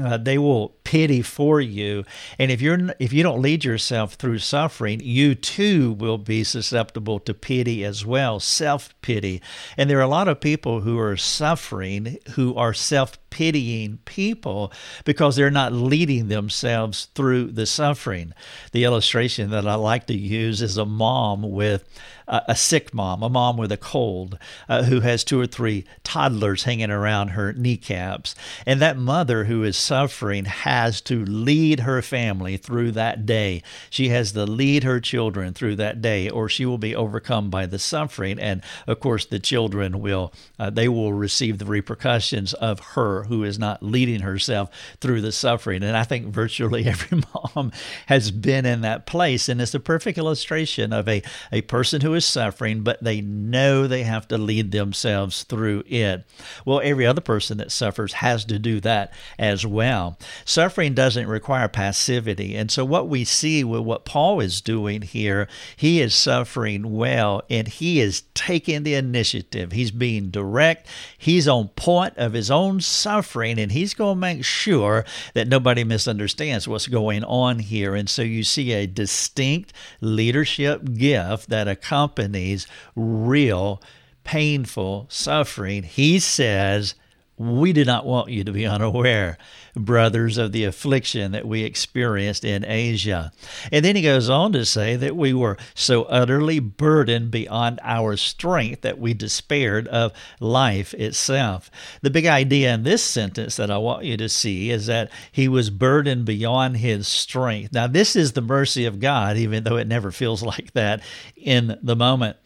uh, 0.00 0.16
they 0.16 0.38
will 0.38 0.70
pity 0.84 1.22
for 1.22 1.60
you. 1.60 2.04
And 2.38 2.50
if 2.50 2.60
you're 2.62 2.94
if 2.98 3.12
you 3.12 3.22
don't 3.22 3.42
lead 3.42 3.64
yourself 3.64 4.14
through 4.14 4.38
suffering 4.38 5.00
you 5.00 5.34
too 5.34 5.92
will 5.92 6.18
be 6.18 6.44
susceptible 6.44 7.18
to 7.20 7.34
pity 7.34 7.84
as 7.84 8.06
well 8.06 8.40
self-pity. 8.40 9.42
And 9.76 9.90
there 9.90 9.98
are 9.98 10.02
a 10.02 10.08
lot 10.08 10.28
of 10.28 10.40
people 10.40 10.80
who 10.80 10.98
are 10.98 11.16
suffering 11.16 12.18
who 12.30 12.54
are 12.54 12.72
self-pitying 12.72 13.98
people 14.04 14.72
because 15.04 15.36
they're 15.36 15.50
not 15.50 15.72
leading 15.72 16.28
themselves 16.28 17.08
through 17.14 17.52
the 17.52 17.66
suffering. 17.66 18.32
The 18.72 18.84
illustration 18.84 19.50
that 19.50 19.66
i 19.66 19.74
like 19.74 20.06
to 20.06 20.16
use 20.16 20.62
is 20.62 20.78
a 20.78 20.86
mom 20.86 21.42
with 21.42 21.84
a 22.28 22.54
sick 22.54 22.92
mom, 22.92 23.22
a 23.22 23.28
mom 23.28 23.56
with 23.56 23.72
a 23.72 23.76
cold, 23.76 24.38
uh, 24.68 24.82
who 24.84 25.00
has 25.00 25.24
two 25.24 25.40
or 25.40 25.46
three 25.46 25.84
toddlers 26.04 26.64
hanging 26.64 26.90
around 26.90 27.28
her 27.28 27.52
kneecaps. 27.54 28.34
And 28.66 28.80
that 28.80 28.98
mother 28.98 29.44
who 29.44 29.64
is 29.64 29.76
suffering 29.76 30.44
has 30.44 31.00
to 31.02 31.24
lead 31.24 31.80
her 31.80 32.02
family 32.02 32.56
through 32.56 32.92
that 32.92 33.24
day. 33.24 33.62
She 33.88 34.10
has 34.10 34.32
to 34.32 34.44
lead 34.44 34.84
her 34.84 35.00
children 35.00 35.54
through 35.54 35.76
that 35.76 36.02
day, 36.02 36.28
or 36.28 36.48
she 36.48 36.66
will 36.66 36.78
be 36.78 36.94
overcome 36.94 37.48
by 37.48 37.64
the 37.64 37.78
suffering. 37.78 38.38
And 38.38 38.62
of 38.86 39.00
course, 39.00 39.24
the 39.24 39.38
children 39.38 40.00
will, 40.00 40.32
uh, 40.58 40.70
they 40.70 40.88
will 40.88 41.14
receive 41.14 41.58
the 41.58 41.64
repercussions 41.64 42.52
of 42.54 42.80
her 42.80 43.24
who 43.24 43.42
is 43.42 43.58
not 43.58 43.82
leading 43.82 44.20
herself 44.20 44.70
through 45.00 45.22
the 45.22 45.32
suffering. 45.32 45.82
And 45.82 45.96
I 45.96 46.04
think 46.04 46.26
virtually 46.26 46.84
every 46.86 47.22
mom 47.34 47.72
has 48.06 48.30
been 48.30 48.66
in 48.66 48.82
that 48.82 49.06
place. 49.06 49.48
And 49.48 49.62
it's 49.62 49.74
a 49.74 49.80
perfect 49.80 50.18
illustration 50.18 50.92
of 50.92 51.08
a, 51.08 51.22
a 51.50 51.62
person 51.62 52.02
who 52.02 52.14
is 52.14 52.17
suffering, 52.20 52.82
but 52.82 53.02
they 53.02 53.20
know 53.20 53.86
they 53.86 54.02
have 54.02 54.28
to 54.28 54.38
lead 54.38 54.70
themselves 54.70 55.44
through 55.44 55.82
it. 55.86 56.24
Well, 56.64 56.80
every 56.82 57.06
other 57.06 57.20
person 57.20 57.58
that 57.58 57.72
suffers 57.72 58.14
has 58.14 58.44
to 58.46 58.58
do 58.58 58.80
that 58.80 59.12
as 59.38 59.66
well. 59.66 60.18
Suffering 60.44 60.94
doesn't 60.94 61.26
require 61.26 61.68
passivity. 61.68 62.56
And 62.56 62.70
so, 62.70 62.84
what 62.84 63.08
we 63.08 63.24
see 63.24 63.64
with 63.64 63.82
what 63.82 64.04
Paul 64.04 64.40
is 64.40 64.60
doing 64.60 65.02
here, 65.02 65.48
he 65.76 66.00
is 66.00 66.14
suffering 66.14 66.96
well 66.96 67.42
and 67.48 67.68
he 67.68 68.00
is 68.00 68.22
taking 68.34 68.82
the 68.82 68.94
initiative. 68.94 69.72
He's 69.72 69.90
being 69.90 70.30
direct, 70.30 70.86
he's 71.16 71.48
on 71.48 71.68
point 71.68 72.14
of 72.16 72.32
his 72.32 72.50
own 72.50 72.80
suffering, 72.80 73.58
and 73.58 73.72
he's 73.72 73.94
going 73.94 74.16
to 74.16 74.20
make 74.20 74.44
sure 74.44 75.04
that 75.34 75.48
nobody 75.48 75.84
misunderstands 75.84 76.68
what's 76.68 76.86
going 76.86 77.24
on 77.24 77.58
here. 77.60 77.94
And 77.94 78.08
so, 78.08 78.22
you 78.22 78.44
see 78.44 78.72
a 78.72 78.86
distinct 78.86 79.72
leadership 80.00 80.94
gift 80.94 81.48
that 81.48 81.68
accompanies 81.68 82.07
accompanies 82.08 82.66
real 82.96 83.82
painful 84.24 85.06
suffering. 85.10 85.82
He 85.82 86.18
says, 86.18 86.94
we 87.38 87.72
do 87.72 87.84
not 87.84 88.04
want 88.04 88.30
you 88.30 88.44
to 88.44 88.52
be 88.52 88.66
unaware, 88.78 89.38
brothers, 89.74 90.38
of 90.38 90.52
the 90.52 90.64
affliction 90.64 91.32
that 91.32 91.46
we 91.46 91.62
experienced 91.62 92.44
in 92.44 92.64
Asia. 92.64 93.32
And 93.72 93.84
then 93.84 93.96
he 93.96 94.02
goes 94.02 94.28
on 94.28 94.52
to 94.52 94.64
say 94.64 94.96
that 94.96 95.16
we 95.16 95.32
were 95.32 95.56
so 95.74 96.04
utterly 96.04 96.58
burdened 96.58 97.30
beyond 97.30 97.80
our 97.82 98.16
strength 98.16 98.82
that 98.82 98.98
we 98.98 99.14
despaired 99.14 99.88
of 99.88 100.12
life 100.40 100.94
itself. 100.94 101.70
The 102.02 102.10
big 102.10 102.26
idea 102.26 102.74
in 102.74 102.82
this 102.82 103.02
sentence 103.02 103.56
that 103.56 103.70
I 103.70 103.78
want 103.78 104.04
you 104.04 104.16
to 104.16 104.28
see 104.28 104.70
is 104.70 104.86
that 104.86 105.10
he 105.30 105.48
was 105.48 105.70
burdened 105.70 106.24
beyond 106.24 106.78
his 106.78 107.06
strength. 107.06 107.72
Now, 107.72 107.86
this 107.86 108.16
is 108.16 108.32
the 108.32 108.40
mercy 108.40 108.84
of 108.84 109.00
God, 109.00 109.36
even 109.36 109.64
though 109.64 109.76
it 109.76 109.86
never 109.86 110.10
feels 110.10 110.42
like 110.48 110.72
that 110.72 111.00
in 111.36 111.78
the 111.82 111.96
moment. 111.96 112.36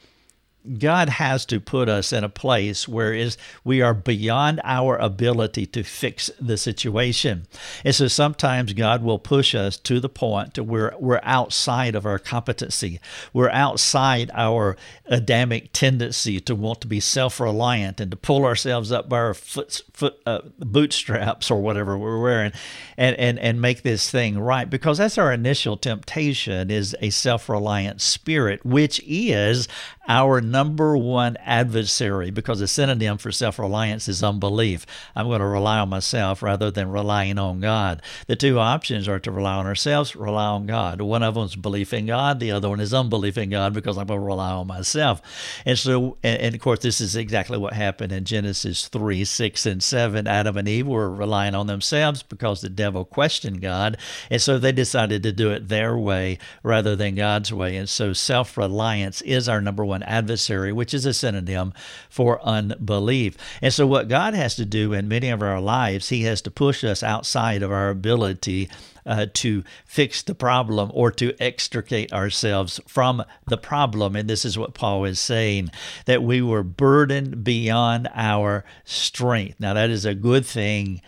God 0.79 1.09
has 1.09 1.45
to 1.47 1.61
put 1.61 1.89
us 1.89 2.13
in 2.13 2.23
a 2.23 2.29
place 2.29 2.87
where 2.87 3.13
is 3.13 3.37
we 3.65 3.83
are 3.83 3.95
beyond 3.95 4.61
our 4.63 4.97
ability 4.97 5.67
to 5.67 5.83
fix 5.83 6.31
the 6.41 6.57
situation. 6.57 7.47
And 7.85 7.95
so 7.95 8.09
sometimes 8.09 8.73
God 8.73 9.03
will 9.03 9.19
push 9.19 9.55
us 9.55 9.77
to 9.79 9.99
the 9.99 10.09
point 10.09 10.55
to 10.55 10.63
where 10.63 10.95
we're 10.99 11.21
outside 11.23 11.95
of 11.95 12.07
our 12.07 12.19
competency. 12.19 13.01
We're 13.33 13.51
outside 13.51 14.31
our 14.35 14.77
Adamic 15.07 15.73
tendency 15.73 16.41
to 16.41 16.55
want 16.55 16.81
to 16.83 16.87
be 16.87 17.01
self-reliant 17.01 18.01
and 18.01 18.11
to 18.11 18.17
pull 18.17 18.45
ourselves 18.45 18.93
up 18.93 19.09
by 19.09 19.19
our 19.19 19.35
foot, 19.35 19.83
foot 19.93 20.21
uh, 20.27 20.43
bootstraps 20.59 21.51
or 21.51 21.61
whatever 21.61 21.99
we're 21.99 22.21
wearing 22.21 22.53
and, 22.97 23.17
and, 23.17 23.39
and 23.39 23.61
make 23.61 23.83
this 23.83 24.11
thing 24.11 24.39
right 24.39 24.71
because 24.71 24.99
that's 24.99 25.19
our 25.19 25.33
initial 25.33 25.77
temptation 25.77 26.71
is 26.71 26.97
a 27.01 27.11
self-reliant 27.11 28.01
spirit, 28.01 28.65
which 28.65 29.03
is 29.07 29.69
our 30.09 30.41
number 30.41 30.97
one 30.97 31.37
adversary 31.39 32.31
because 32.31 32.61
a 32.61 32.67
synonym 32.67 33.19
for 33.19 33.31
self 33.31 33.59
reliance 33.59 34.09
is 34.09 34.23
unbelief. 34.23 34.85
I'm 35.15 35.29
going 35.29 35.41
to 35.41 35.47
rely 35.47 35.79
on 35.79 35.89
myself 35.89 36.43
rather 36.43 36.71
than 36.71 36.91
relying 36.91 37.39
on 37.39 37.61
God. 37.61 38.03
The 38.27 38.37
two 38.37 38.59
options 38.59 39.07
are 39.07 39.21
to 39.21 39.31
rely 39.31 39.55
on 39.55 39.67
ourselves, 39.67 40.17
rely 40.17 40.47
on 40.47 40.67
God. 40.67 41.01
One 41.01 41.23
of 41.23 41.35
them 41.35 41.45
is 41.45 41.57
belief 41.57 41.93
in 41.93 42.07
God, 42.07 42.41
the 42.41 42.51
other 42.51 42.69
one 42.69 42.81
is 42.81 42.93
unbelief 42.93 43.39
in 43.39 43.51
God 43.51 43.75
because 43.75 43.97
I'm 43.97 44.07
going 44.07 44.21
to 44.21 44.27
rely 44.27 44.51
on 44.51 44.67
myself. 44.67 45.23
And 45.65 45.79
so, 45.79 46.17
and, 46.23 46.55
of 46.55 46.61
course, 46.61 46.81
this 46.81 47.01
is 47.01 47.15
exactly 47.15 47.59
what 47.59 47.75
happened 47.75 48.13
in 48.13 48.25
Genesis 48.25 48.89
3 48.89 49.25
6 49.25 49.67
and 49.67 49.83
7. 49.83 50.27
Adam 50.27 50.57
and 50.57 50.69
Eve 50.69 50.87
were 50.87 51.11
relying 51.11 51.55
on 51.55 51.69
themselves 51.69 52.23
because 52.23 52.61
the 52.61 52.69
devil 52.69 53.05
questioned 53.05 53.61
God. 53.61 53.97
And 54.31 54.43
so 54.43 54.59
they 54.59 54.73
decided 54.73 55.23
to 55.23 55.33
do 55.33 55.51
it 55.53 55.69
their 55.69 55.97
way 55.97 56.39
rather 56.63 56.97
than 56.97 57.15
God's 57.15 57.53
way. 57.53 57.77
And 57.77 57.89
so 57.89 58.13
self 58.13 58.57
reliance 58.57 59.23
is 59.23 59.49
our 59.49 59.61
number 59.61 59.85
one 59.85 59.92
one 59.93 60.03
adversary, 60.05 60.73
which 60.73 60.95
is 60.95 61.05
a 61.05 61.13
synonym 61.13 61.75
for 62.09 62.43
unbelief. 62.43 63.37
And 63.61 63.73
so, 63.73 63.87
what 63.87 64.09
God 64.09 64.35
has 64.35 64.57
to 64.57 64.65
do 64.65 64.93
in 64.93 65.07
many 65.07 65.29
of 65.29 65.43
our 65.43 65.61
lives, 65.61 66.09
He 66.09 66.23
has 66.23 66.41
to 66.43 66.51
push 66.51 66.83
us 66.83 67.03
outside 67.03 67.63
of 67.63 67.71
our 67.71 67.91
ability 67.91 68.71
uh, 69.05 69.27
to 69.35 69.63
fix 69.85 70.23
the 70.23 70.35
problem 70.35 70.91
or 70.95 71.11
to 71.11 71.35
extricate 71.41 72.13
ourselves 72.13 72.81
from 72.87 73.23
the 73.47 73.59
problem. 73.59 74.17
And 74.17 74.29
this 74.31 74.45
is 74.45 74.59
what 74.59 74.75
Paul 74.75 75.05
is 75.05 75.21
saying 75.21 75.71
that 76.07 76.23
we 76.23 76.41
were 76.41 76.63
burdened 76.63 77.45
beyond 77.45 78.09
our 78.15 78.65
strength. 78.85 79.61
Now, 79.61 79.75
that 79.75 79.91
is 79.91 80.05
a 80.05 80.15
good 80.15 80.47
thing 80.47 81.03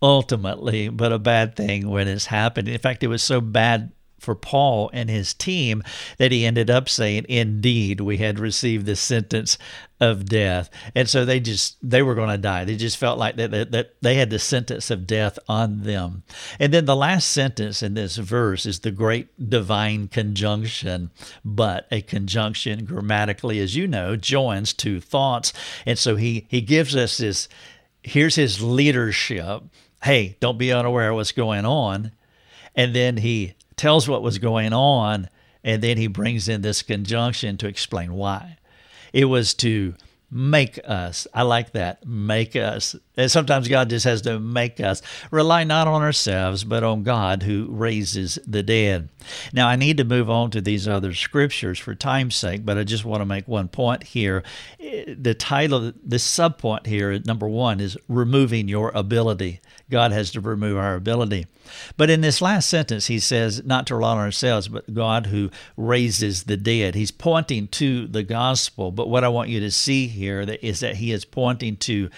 ultimately, 0.00 0.88
but 0.88 1.12
a 1.12 1.18
bad 1.18 1.56
thing 1.56 1.88
when 1.88 2.08
it's 2.08 2.26
happened. 2.26 2.68
In 2.68 2.78
fact, 2.78 3.02
it 3.02 3.08
was 3.08 3.22
so 3.22 3.40
bad 3.40 3.92
for 4.18 4.34
Paul 4.34 4.90
and 4.92 5.08
his 5.08 5.34
team 5.34 5.82
that 6.18 6.32
he 6.32 6.44
ended 6.44 6.70
up 6.70 6.88
saying, 6.88 7.26
Indeed, 7.28 8.00
we 8.00 8.18
had 8.18 8.38
received 8.38 8.86
the 8.86 8.96
sentence 8.96 9.58
of 10.00 10.26
death. 10.26 10.70
And 10.94 11.08
so 11.08 11.24
they 11.24 11.40
just, 11.40 11.76
they 11.82 12.02
were 12.02 12.14
going 12.14 12.28
to 12.28 12.38
die. 12.38 12.64
They 12.64 12.76
just 12.76 12.96
felt 12.96 13.18
like 13.18 13.36
that, 13.36 13.50
that, 13.50 13.72
that 13.72 13.94
they 14.00 14.14
had 14.14 14.30
the 14.30 14.38
sentence 14.38 14.90
of 14.90 15.06
death 15.06 15.38
on 15.48 15.82
them. 15.82 16.22
And 16.60 16.72
then 16.72 16.84
the 16.84 16.96
last 16.96 17.28
sentence 17.28 17.82
in 17.82 17.94
this 17.94 18.16
verse 18.16 18.66
is 18.66 18.80
the 18.80 18.90
great 18.90 19.50
divine 19.50 20.08
conjunction, 20.08 21.10
but 21.44 21.86
a 21.90 22.00
conjunction 22.00 22.84
grammatically, 22.84 23.58
as 23.58 23.74
you 23.74 23.88
know, 23.88 24.14
joins 24.14 24.72
two 24.72 25.00
thoughts. 25.00 25.52
And 25.84 25.98
so 25.98 26.16
he, 26.16 26.46
he 26.48 26.60
gives 26.60 26.94
us 26.94 27.18
this 27.18 27.48
here's 28.02 28.36
his 28.36 28.62
leadership. 28.62 29.62
Hey, 30.02 30.36
don't 30.40 30.58
be 30.58 30.72
unaware 30.72 31.10
of 31.10 31.16
what's 31.16 31.32
going 31.32 31.64
on. 31.64 32.12
And 32.74 32.94
then 32.94 33.16
he 33.18 33.54
tells 33.78 34.08
what 34.08 34.22
was 34.22 34.38
going 34.38 34.72
on, 34.72 35.28
and 35.64 35.82
then 35.82 35.96
he 35.96 36.06
brings 36.06 36.48
in 36.48 36.62
this 36.62 36.82
conjunction 36.82 37.56
to 37.58 37.68
explain 37.68 38.14
why. 38.14 38.58
It 39.12 39.26
was 39.26 39.54
to 39.54 39.94
make 40.30 40.78
us. 40.84 41.26
I 41.32 41.42
like 41.42 41.72
that. 41.72 42.06
Make 42.06 42.54
us. 42.54 42.94
And 43.16 43.30
sometimes 43.30 43.66
God 43.66 43.88
just 43.88 44.04
has 44.04 44.20
to 44.22 44.38
make 44.38 44.78
us 44.78 45.00
rely 45.30 45.64
not 45.64 45.88
on 45.88 46.02
ourselves, 46.02 46.64
but 46.64 46.84
on 46.84 47.02
God 47.02 47.42
who 47.42 47.66
raises 47.70 48.38
the 48.46 48.62
dead. 48.62 49.08
Now, 49.52 49.68
I 49.68 49.76
need 49.76 49.96
to 49.96 50.04
move 50.04 50.28
on 50.28 50.50
to 50.50 50.60
these 50.60 50.86
other 50.86 51.14
scriptures 51.14 51.78
for 51.78 51.94
time's 51.94 52.36
sake, 52.36 52.66
but 52.66 52.76
I 52.76 52.84
just 52.84 53.06
want 53.06 53.22
to 53.22 53.26
make 53.26 53.48
one 53.48 53.68
point 53.68 54.04
here. 54.04 54.42
The 54.78 55.34
title, 55.34 55.92
the 56.04 56.16
subpoint 56.16 56.86
here, 56.86 57.18
number 57.20 57.48
one, 57.48 57.80
is 57.80 57.96
removing 58.06 58.68
your 58.68 58.90
ability. 58.94 59.60
God 59.90 60.12
has 60.12 60.30
to 60.32 60.42
remove 60.42 60.76
our 60.76 60.94
ability. 60.94 61.46
But 61.96 62.10
in 62.10 62.20
this 62.20 62.40
last 62.40 62.68
sentence, 62.68 63.06
he 63.06 63.18
says 63.18 63.64
not 63.64 63.86
to 63.86 63.96
rely 63.96 64.12
on 64.12 64.18
ourselves, 64.18 64.68
but 64.68 64.92
God 64.92 65.26
who 65.26 65.50
raises 65.76 66.44
the 66.44 66.56
dead. 66.56 66.94
He's 66.94 67.10
pointing 67.10 67.68
to 67.68 68.06
the 68.06 68.22
gospel. 68.22 68.90
But 68.92 69.08
what 69.08 69.24
I 69.24 69.28
want 69.28 69.50
you 69.50 69.60
to 69.60 69.70
see 69.70 70.08
here 70.08 70.40
is 70.40 70.80
that 70.80 70.96
he 70.96 71.12
is 71.12 71.24
pointing 71.24 71.76
to 71.78 72.10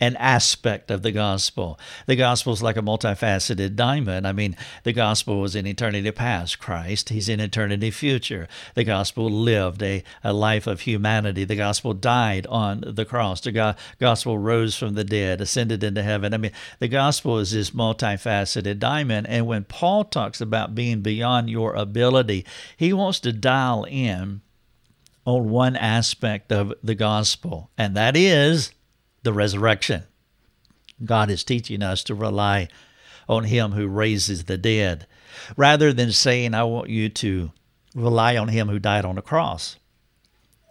an 0.00 0.16
aspect 0.16 0.90
of 0.90 1.02
the 1.02 1.10
gospel. 1.10 1.78
The 2.06 2.16
gospel 2.16 2.52
is 2.52 2.62
like 2.62 2.76
a 2.76 2.82
multifaceted 2.82 3.74
diamond. 3.74 4.26
I 4.26 4.32
mean, 4.32 4.56
the 4.84 4.92
gospel 4.92 5.40
was 5.40 5.56
in 5.56 5.66
eternity 5.66 6.10
past, 6.12 6.58
Christ. 6.58 7.08
He's 7.08 7.28
in 7.28 7.40
eternity 7.40 7.90
future. 7.90 8.48
The 8.74 8.84
gospel 8.84 9.28
lived 9.28 9.82
a, 9.82 10.04
a 10.22 10.32
life 10.32 10.66
of 10.66 10.82
humanity. 10.82 11.44
The 11.44 11.56
gospel 11.56 11.94
died 11.94 12.46
on 12.46 12.84
the 12.86 13.04
cross. 13.04 13.40
The 13.40 13.52
go- 13.52 13.74
gospel 13.98 14.38
rose 14.38 14.76
from 14.76 14.94
the 14.94 15.04
dead, 15.04 15.40
ascended 15.40 15.82
into 15.82 16.02
heaven. 16.02 16.32
I 16.32 16.36
mean, 16.36 16.52
the 16.78 16.88
gospel 16.88 17.38
is 17.38 17.52
this 17.52 17.70
multifaceted 17.70 18.78
diamond. 18.78 19.26
And 19.26 19.46
when 19.46 19.64
Paul 19.64 20.04
talks 20.04 20.40
about 20.40 20.74
being 20.74 21.00
beyond 21.00 21.50
your 21.50 21.74
ability, 21.74 22.46
he 22.76 22.92
wants 22.92 23.18
to 23.20 23.32
dial 23.32 23.84
in 23.84 24.42
on 25.28 25.50
one 25.50 25.76
aspect 25.76 26.50
of 26.50 26.72
the 26.82 26.94
gospel, 26.94 27.70
and 27.76 27.94
that 27.94 28.16
is 28.16 28.72
the 29.22 29.32
resurrection. 29.32 30.04
God 31.04 31.30
is 31.30 31.44
teaching 31.44 31.82
us 31.82 32.02
to 32.04 32.14
rely 32.14 32.68
on 33.28 33.44
Him 33.44 33.72
who 33.72 33.86
raises 33.86 34.44
the 34.44 34.58
dead, 34.58 35.06
rather 35.56 35.92
than 35.92 36.12
saying, 36.12 36.54
I 36.54 36.64
want 36.64 36.88
you 36.88 37.08
to 37.10 37.52
rely 37.94 38.36
on 38.36 38.48
Him 38.48 38.68
who 38.68 38.78
died 38.78 39.04
on 39.04 39.16
the 39.16 39.22
cross. 39.22 39.76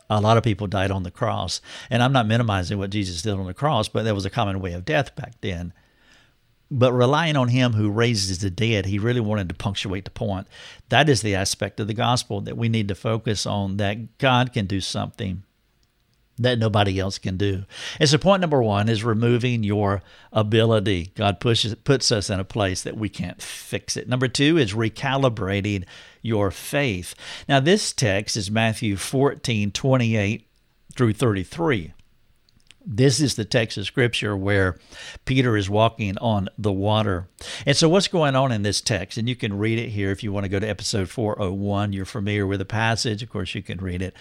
A 0.10 0.22
lot 0.22 0.38
of 0.38 0.44
people 0.44 0.68
died 0.68 0.92
on 0.92 1.04
the 1.04 1.12
cross. 1.12 1.62
And 1.90 2.02
I'm 2.02 2.14
not 2.14 2.28
minimizing 2.28 2.78
what 2.78 2.90
Jesus 2.90 3.22
did 3.22 3.34
on 3.34 3.46
the 3.46 3.54
cross, 3.54 3.90
but 3.90 4.04
that 4.04 4.16
was 4.16 4.26
a 4.26 4.30
common 4.30 4.62
way 4.62 4.74
of 4.74 4.86
death 4.86 5.16
back 5.16 5.34
then. 5.42 5.74
But 6.72 6.94
relying 6.94 7.36
on 7.36 7.50
Him 7.50 7.74
who 7.74 7.90
raises 7.90 8.40
the 8.40 8.50
dead, 8.50 8.86
He 8.86 9.00
really 9.00 9.20
wanted 9.20 9.50
to 9.50 9.56
punctuate 9.56 10.06
the 10.06 10.12
point. 10.12 10.48
That 10.90 11.10
is 11.10 11.22
the 11.22 11.36
aspect 11.36 11.80
of 11.80 11.88
the 11.88 11.94
gospel 11.94 12.42
that 12.42 12.58
we 12.58 12.70
need 12.70 12.88
to 12.88 12.96
focus 12.96 13.46
on 13.46 13.78
that 13.78 14.18
God 14.18 14.54
can 14.54 14.66
do 14.66 14.82
something 14.82 15.44
that 16.38 16.60
nobody 16.60 17.00
else 17.00 17.18
can 17.18 17.38
do. 17.38 17.64
And 18.00 18.08
so 18.08 18.18
point 18.18 18.42
number 18.42 18.62
one 18.62 18.90
is 18.90 19.04
removing 19.04 19.64
your 19.64 20.04
ability. 20.32 21.12
God 21.16 21.40
pushes 21.40 21.74
puts 21.76 22.12
us 22.12 22.30
in 22.30 22.40
a 22.40 22.46
place 22.46 22.84
that 22.84 22.98
we 22.98 23.10
can't 23.10 23.42
fix 23.42 23.98
it. 23.98 24.08
Number 24.08 24.28
two 24.28 24.58
is 24.58 24.74
recalibrating 24.74 25.86
your 26.22 26.52
faith. 26.52 27.16
Now 27.50 27.60
this 27.60 27.92
text 27.92 28.38
is 28.38 28.52
Matthew 28.52 28.98
14, 28.98 29.72
28 29.72 30.48
through 30.96 31.14
33. 31.14 31.94
This 32.90 33.20
is 33.20 33.36
the 33.36 33.44
text 33.44 33.78
of 33.78 33.86
scripture 33.86 34.38
where 34.38 34.78
Peter 35.26 35.58
is 35.58 35.70
walking 35.70 36.18
on 36.20 36.48
the 36.58 36.72
water. 36.72 37.28
And 37.66 37.76
so, 37.76 37.90
what's 37.90 38.08
going 38.08 38.34
on 38.34 38.54
in 38.54 38.62
this 38.62 38.80
text? 38.80 39.18
And 39.18 39.28
you 39.28 39.36
can 39.36 39.58
read 39.58 39.78
it 39.78 39.90
here 39.90 40.10
if 40.10 40.24
you 40.24 40.32
want 40.32 40.46
to 40.46 40.50
go 40.50 40.58
to 40.58 40.70
episode 40.70 41.10
401. 41.10 41.92
You're 41.92 42.06
familiar 42.06 42.48
with 42.48 42.60
the 42.60 42.66
passage. 42.66 43.22
Of 43.22 43.30
course, 43.30 43.54
you 43.54 43.62
can 43.62 43.80
read 43.80 44.02
it 44.02 44.14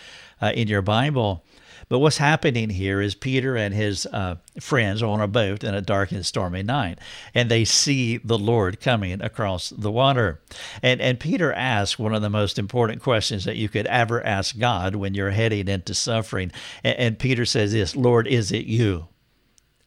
uh, 0.43 0.51
in 0.53 0.67
your 0.67 0.83
Bible. 0.83 1.45
But 1.89 2.01
what's 2.01 2.17
happening 2.17 2.71
here 2.71 3.01
is 3.01 3.15
Peter 3.15 3.57
and 3.57 3.73
his 3.73 4.07
uh, 4.07 4.37
friends 4.61 5.03
are 5.03 5.07
on 5.07 5.21
a 5.21 5.29
boat 5.29 5.63
in 5.63 5.75
a 5.75 5.81
dark 5.81 6.11
and 6.11 6.27
stormy 6.27 6.65
night, 6.65 6.99
and 7.33 7.49
they 7.49 7.65
see 7.65 8.17
the 8.19 8.39
Lord 8.39 8.81
coming 8.81 9.23
across 9.23 9.71
the 9.71 9.91
water. 9.91 10.41
And, 10.83 11.01
and 11.01 11.21
Peter 11.21 11.53
asks 11.53 11.99
one 11.99 12.15
of 12.15 12.23
the 12.23 12.31
most 12.31 12.59
important 12.59 13.03
questions 13.03 13.45
that 13.45 13.57
you 13.57 13.69
could 13.69 13.87
ever 13.87 14.25
ask 14.27 14.59
God 14.59 14.97
when 14.97 15.15
you're 15.15 15.31
heading 15.31 15.69
into 15.69 15.95
suffering. 15.95 16.51
And, 16.83 16.99
and 16.99 17.19
Peter 17.19 17.45
says 17.45 17.73
this 17.73 17.95
Lord, 17.95 18.27
is 18.27 18.51
it 18.51 18.67
you? 18.67 19.07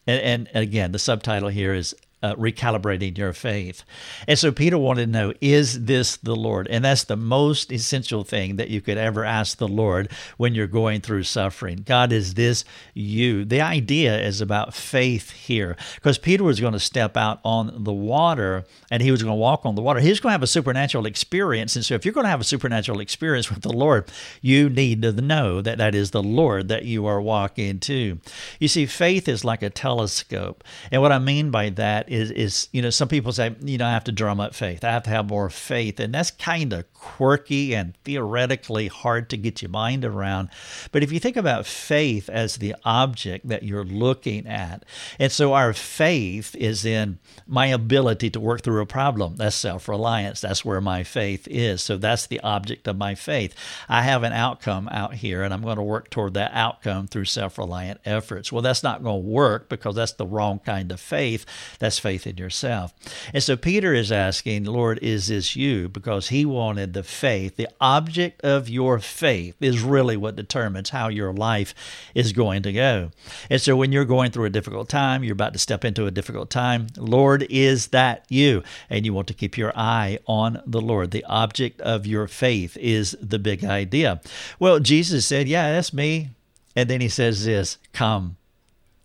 And, 0.06 0.48
and, 0.54 0.56
again, 0.56 0.92
the 0.92 0.98
subtitle 0.98 1.50
here 1.50 1.74
is 1.74 1.94
uh, 2.22 2.34
recalibrating 2.34 3.16
your 3.16 3.32
faith. 3.32 3.84
And 4.28 4.38
so 4.38 4.52
Peter 4.52 4.78
wanted 4.78 5.06
to 5.06 5.12
know, 5.12 5.32
is 5.40 5.84
this 5.84 6.16
the 6.16 6.36
Lord? 6.36 6.68
And 6.68 6.84
that's 6.84 7.04
the 7.04 7.16
most 7.16 7.72
essential 7.72 8.24
thing 8.24 8.56
that 8.56 8.68
you 8.68 8.80
could 8.80 8.98
ever 8.98 9.24
ask 9.24 9.58
the 9.58 9.68
Lord 9.68 10.10
when 10.36 10.54
you're 10.54 10.66
going 10.66 11.00
through 11.00 11.22
suffering. 11.22 11.82
God, 11.86 12.12
is 12.12 12.34
this 12.34 12.64
you? 12.94 13.44
The 13.44 13.60
idea 13.60 14.20
is 14.20 14.40
about 14.40 14.74
faith 14.74 15.30
here 15.30 15.76
because 15.94 16.18
Peter 16.18 16.44
was 16.44 16.60
going 16.60 16.74
to 16.74 16.80
step 16.80 17.16
out 17.16 17.40
on 17.44 17.84
the 17.84 17.92
water 17.92 18.64
and 18.90 19.02
he 19.02 19.10
was 19.10 19.22
going 19.22 19.32
to 19.32 19.40
walk 19.40 19.64
on 19.64 19.74
the 19.74 19.82
water. 19.82 20.00
He 20.00 20.10
was 20.10 20.20
going 20.20 20.30
to 20.30 20.34
have 20.34 20.42
a 20.42 20.46
supernatural 20.46 21.06
experience. 21.06 21.76
And 21.76 21.84
so 21.84 21.94
if 21.94 22.04
you're 22.04 22.14
going 22.14 22.24
to 22.24 22.30
have 22.30 22.40
a 22.40 22.44
supernatural 22.44 23.00
experience 23.00 23.50
with 23.50 23.62
the 23.62 23.72
Lord, 23.72 24.10
you 24.42 24.68
need 24.68 25.02
to 25.02 25.12
know 25.12 25.60
that 25.62 25.78
that 25.78 25.94
is 25.94 26.10
the 26.10 26.22
Lord 26.22 26.68
that 26.68 26.84
you 26.84 27.06
are 27.06 27.20
walking 27.20 27.78
to. 27.80 28.18
You 28.58 28.68
see, 28.68 28.86
faith 28.86 29.28
is 29.28 29.44
like 29.44 29.62
a 29.62 29.70
telescope. 29.70 30.64
And 30.90 31.00
what 31.00 31.12
I 31.12 31.18
mean 31.18 31.50
by 31.50 31.70
that 31.70 32.09
is 32.10 32.32
is 32.32 32.68
you 32.72 32.82
know 32.82 32.90
some 32.90 33.06
people 33.06 33.32
say 33.32 33.54
you 33.62 33.78
know 33.78 33.86
I 33.86 33.92
have 33.92 34.04
to 34.04 34.12
drum 34.12 34.40
up 34.40 34.54
faith. 34.54 34.82
I 34.82 34.90
have 34.90 35.04
to 35.04 35.10
have 35.10 35.28
more 35.28 35.48
faith, 35.48 36.00
and 36.00 36.12
that's 36.12 36.32
kind 36.32 36.72
of 36.72 36.92
quirky 36.92 37.72
and 37.72 37.96
theoretically 38.04 38.88
hard 38.88 39.30
to 39.30 39.36
get 39.36 39.62
your 39.62 39.70
mind 39.70 40.04
around. 40.04 40.48
But 40.90 41.04
if 41.04 41.12
you 41.12 41.20
think 41.20 41.36
about 41.36 41.66
faith 41.66 42.28
as 42.28 42.56
the 42.56 42.74
object 42.84 43.46
that 43.48 43.62
you're 43.62 43.84
looking 43.84 44.46
at, 44.48 44.84
and 45.20 45.30
so 45.30 45.52
our 45.54 45.72
faith 45.72 46.56
is 46.56 46.84
in 46.84 47.20
my 47.46 47.66
ability 47.66 48.30
to 48.30 48.40
work 48.40 48.62
through 48.62 48.82
a 48.82 48.86
problem. 48.86 49.36
That's 49.36 49.54
self-reliance. 49.54 50.40
That's 50.40 50.64
where 50.64 50.80
my 50.80 51.04
faith 51.04 51.46
is. 51.48 51.80
So 51.80 51.96
that's 51.96 52.26
the 52.26 52.40
object 52.40 52.88
of 52.88 52.98
my 52.98 53.14
faith. 53.14 53.54
I 53.88 54.02
have 54.02 54.24
an 54.24 54.32
outcome 54.32 54.88
out 54.88 55.14
here, 55.14 55.44
and 55.44 55.54
I'm 55.54 55.62
going 55.62 55.76
to 55.76 55.82
work 55.82 56.10
toward 56.10 56.34
that 56.34 56.52
outcome 56.54 57.06
through 57.06 57.26
self-reliant 57.26 58.00
efforts. 58.04 58.50
Well, 58.50 58.62
that's 58.62 58.82
not 58.82 59.04
going 59.04 59.22
to 59.22 59.28
work 59.28 59.68
because 59.68 59.94
that's 59.94 60.12
the 60.12 60.26
wrong 60.26 60.58
kind 60.58 60.90
of 60.90 61.00
faith. 61.00 61.46
That's 61.78 61.99
faith 62.00 62.26
in 62.26 62.36
yourself. 62.36 62.92
And 63.32 63.42
so 63.42 63.56
Peter 63.56 63.94
is 63.94 64.10
asking, 64.10 64.64
Lord, 64.64 64.98
is 65.02 65.28
this 65.28 65.54
you? 65.54 65.88
Because 65.88 66.28
he 66.28 66.44
wanted 66.44 66.92
the 66.92 67.02
faith. 67.02 67.56
The 67.56 67.68
object 67.80 68.40
of 68.42 68.68
your 68.68 68.98
faith 68.98 69.54
is 69.60 69.82
really 69.82 70.16
what 70.16 70.36
determines 70.36 70.90
how 70.90 71.08
your 71.08 71.32
life 71.32 71.74
is 72.14 72.32
going 72.32 72.62
to 72.62 72.72
go. 72.72 73.10
And 73.48 73.60
so 73.60 73.76
when 73.76 73.92
you're 73.92 74.04
going 74.04 74.32
through 74.32 74.46
a 74.46 74.50
difficult 74.50 74.88
time, 74.88 75.22
you're 75.22 75.34
about 75.34 75.52
to 75.52 75.58
step 75.58 75.84
into 75.84 76.06
a 76.06 76.10
difficult 76.10 76.50
time, 76.50 76.88
Lord, 76.96 77.46
is 77.50 77.88
that 77.88 78.24
you? 78.28 78.62
And 78.88 79.06
you 79.06 79.14
want 79.14 79.28
to 79.28 79.34
keep 79.34 79.56
your 79.56 79.72
eye 79.76 80.18
on 80.26 80.62
the 80.66 80.80
Lord. 80.80 81.10
The 81.10 81.24
object 81.24 81.80
of 81.82 82.06
your 82.06 82.26
faith 82.26 82.76
is 82.78 83.16
the 83.20 83.38
big 83.38 83.64
idea. 83.64 84.20
Well, 84.58 84.80
Jesus 84.80 85.26
said, 85.26 85.48
Yeah, 85.48 85.72
that's 85.72 85.92
me. 85.92 86.30
And 86.74 86.88
then 86.88 87.00
he 87.00 87.08
says 87.08 87.44
this, 87.44 87.78
Come 87.92 88.36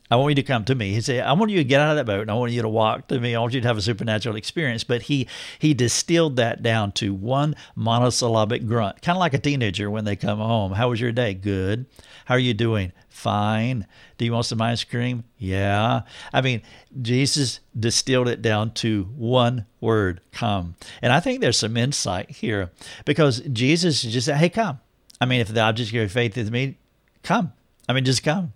I 0.10 0.18
want 0.18 0.32
you 0.32 0.36
to 0.36 0.44
come 0.44 0.64
to 0.66 0.76
me. 0.76 0.94
He 0.94 1.02
said, 1.02 1.26
I 1.26 1.34
want 1.34 1.50
you 1.52 1.58
to 1.58 1.64
get 1.64 1.82
out 1.82 1.90
of 1.90 1.96
that 1.98 2.06
boat 2.06 2.22
and 2.22 2.32
I 2.32 2.36
want 2.36 2.52
you 2.52 2.62
to 2.62 2.70
walk 2.70 3.08
to 3.08 3.20
me. 3.20 3.34
I 3.34 3.40
want 3.40 3.54
you 3.54 3.62
to 3.62 3.68
have 3.68 3.78
a 3.78 3.82
supernatural 3.82 4.36
experience. 4.36 4.84
But 4.84 5.04
he 5.04 5.28
he 5.58 5.74
distilled 5.74 6.36
that 6.36 6.62
down 6.62 6.92
to 6.94 7.14
one 7.14 7.56
monosyllabic 7.76 8.68
grunt, 8.68 9.02
kind 9.02 9.16
of 9.16 9.20
like 9.20 9.34
a 9.34 9.40
teenager 9.40 9.90
when 9.90 10.06
they 10.06 10.16
come 10.16 10.38
home. 10.38 10.74
How 10.74 10.90
was 10.90 11.02
your 11.02 11.12
day? 11.12 11.34
Good. 11.34 11.88
How 12.26 12.36
are 12.36 12.40
you 12.40 12.54
doing? 12.54 12.92
Fine. 13.10 13.88
Do 14.18 14.26
you 14.26 14.34
want 14.34 14.46
some 14.46 14.62
ice 14.62 14.84
cream? 14.84 15.24
Yeah. 15.40 16.02
I 16.32 16.42
mean, 16.42 16.62
Jesus 17.02 17.60
distilled 17.78 18.28
it 18.28 18.42
down 18.42 18.72
to 18.76 19.06
one 19.16 19.66
word, 19.82 20.22
come. 20.32 20.76
And 21.02 21.12
I 21.12 21.20
think 21.20 21.42
there's 21.42 21.58
some 21.58 21.78
insight 21.78 22.30
here 22.30 22.72
because 23.06 23.40
Jesus 23.40 24.02
just 24.02 24.26
said, 24.26 24.38
hey, 24.38 24.50
come. 24.50 24.80
I 25.20 25.26
mean, 25.26 25.40
if 25.40 25.48
the 25.48 25.62
object 25.62 25.90
of 25.90 25.94
your 25.94 26.10
faith 26.10 26.38
is 26.38 26.52
me, 26.52 26.78
come. 27.24 27.54
I 27.88 27.94
mean, 27.94 28.06
just 28.06 28.24
come 28.24 28.54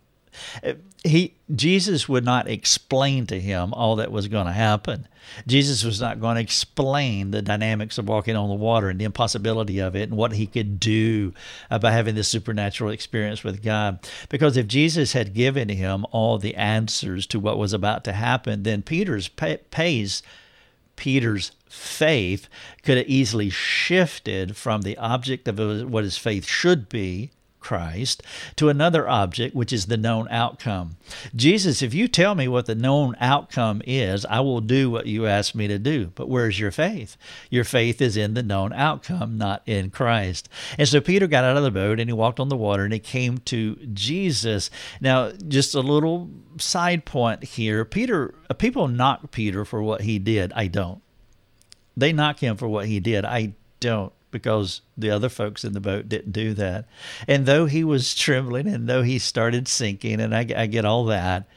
he 1.03 1.33
Jesus 1.53 2.09
would 2.09 2.25
not 2.25 2.47
explain 2.47 3.25
to 3.27 3.39
him 3.39 3.73
all 3.73 3.95
that 3.97 4.11
was 4.11 4.27
going 4.27 4.45
to 4.45 4.51
happen. 4.51 5.07
Jesus 5.47 5.83
was 5.83 6.01
not 6.01 6.19
going 6.19 6.35
to 6.35 6.41
explain 6.41 7.31
the 7.31 7.41
dynamics 7.41 7.97
of 7.97 8.07
walking 8.07 8.35
on 8.35 8.49
the 8.49 8.55
water 8.55 8.89
and 8.89 8.99
the 8.99 9.05
impossibility 9.05 9.79
of 9.79 9.95
it 9.95 10.09
and 10.09 10.17
what 10.17 10.33
he 10.33 10.47
could 10.47 10.79
do 10.79 11.33
by 11.69 11.91
having 11.91 12.15
this 12.15 12.27
supernatural 12.27 12.91
experience 12.91 13.43
with 13.43 13.63
God. 13.63 13.99
Because 14.29 14.57
if 14.57 14.67
Jesus 14.67 15.13
had 15.13 15.33
given 15.33 15.69
him 15.69 16.05
all 16.11 16.37
the 16.37 16.55
answers 16.55 17.25
to 17.27 17.39
what 17.39 17.57
was 17.57 17.73
about 17.73 18.03
to 18.05 18.13
happen, 18.13 18.63
then 18.63 18.81
Peter's 18.81 19.29
pays 19.29 20.23
Peter's 20.95 21.51
faith 21.69 22.49
could 22.83 22.97
have 22.97 23.07
easily 23.07 23.49
shifted 23.49 24.57
from 24.57 24.81
the 24.81 24.97
object 24.97 25.47
of 25.47 25.89
what 25.89 26.03
his 26.03 26.17
faith 26.17 26.45
should 26.45 26.89
be 26.89 27.31
Christ 27.59 28.23
to 28.55 28.69
another 28.69 29.07
object, 29.07 29.55
which 29.55 29.73
is 29.73 29.85
the 29.85 29.97
known 29.97 30.27
outcome. 30.29 30.97
Jesus, 31.35 31.81
if 31.81 31.93
you 31.93 32.07
tell 32.07 32.35
me 32.35 32.47
what 32.47 32.65
the 32.65 32.75
known 32.75 33.15
outcome 33.19 33.81
is, 33.85 34.25
I 34.25 34.39
will 34.39 34.61
do 34.61 34.89
what 34.89 35.07
you 35.07 35.25
ask 35.25 35.55
me 35.55 35.67
to 35.67 35.79
do. 35.79 36.11
But 36.15 36.29
where's 36.29 36.59
your 36.59 36.71
faith? 36.71 37.17
Your 37.49 37.63
faith 37.63 38.01
is 38.01 38.17
in 38.17 38.33
the 38.33 38.43
known 38.43 38.73
outcome, 38.73 39.37
not 39.37 39.61
in 39.65 39.89
Christ. 39.89 40.49
And 40.77 40.87
so 40.87 41.01
Peter 41.01 41.27
got 41.27 41.43
out 41.43 41.57
of 41.57 41.63
the 41.63 41.71
boat 41.71 41.99
and 41.99 42.09
he 42.09 42.13
walked 42.13 42.39
on 42.39 42.49
the 42.49 42.55
water 42.55 42.83
and 42.83 42.93
he 42.93 42.99
came 42.99 43.39
to 43.39 43.75
Jesus. 43.93 44.69
Now, 45.01 45.31
just 45.31 45.75
a 45.75 45.81
little 45.81 46.29
side 46.57 47.05
point 47.05 47.43
here 47.43 47.85
Peter, 47.85 48.33
uh, 48.49 48.53
people 48.53 48.87
knock 48.87 49.31
Peter 49.31 49.65
for 49.65 49.81
what 49.81 50.01
he 50.01 50.19
did. 50.19 50.53
I 50.53 50.67
don't. 50.67 51.01
They 51.95 52.13
knock 52.13 52.39
him 52.39 52.55
for 52.57 52.67
what 52.67 52.85
he 52.85 52.99
did. 52.99 53.25
I 53.25 53.53
don't 53.79 54.13
because 54.31 54.81
the 54.97 55.09
other 55.09 55.29
folks 55.29 55.63
in 55.63 55.73
the 55.73 55.79
boat 55.79 56.09
didn't 56.09 56.31
do 56.31 56.53
that. 56.55 56.85
And 57.27 57.45
though 57.45 57.65
he 57.65 57.83
was 57.83 58.15
trembling 58.15 58.67
and 58.67 58.87
though 58.87 59.01
he 59.01 59.19
started 59.19 59.67
sinking, 59.67 60.19
and 60.19 60.35
I, 60.35 60.45
I 60.55 60.65
get 60.67 60.85
all 60.85 61.05
that, 61.05 61.47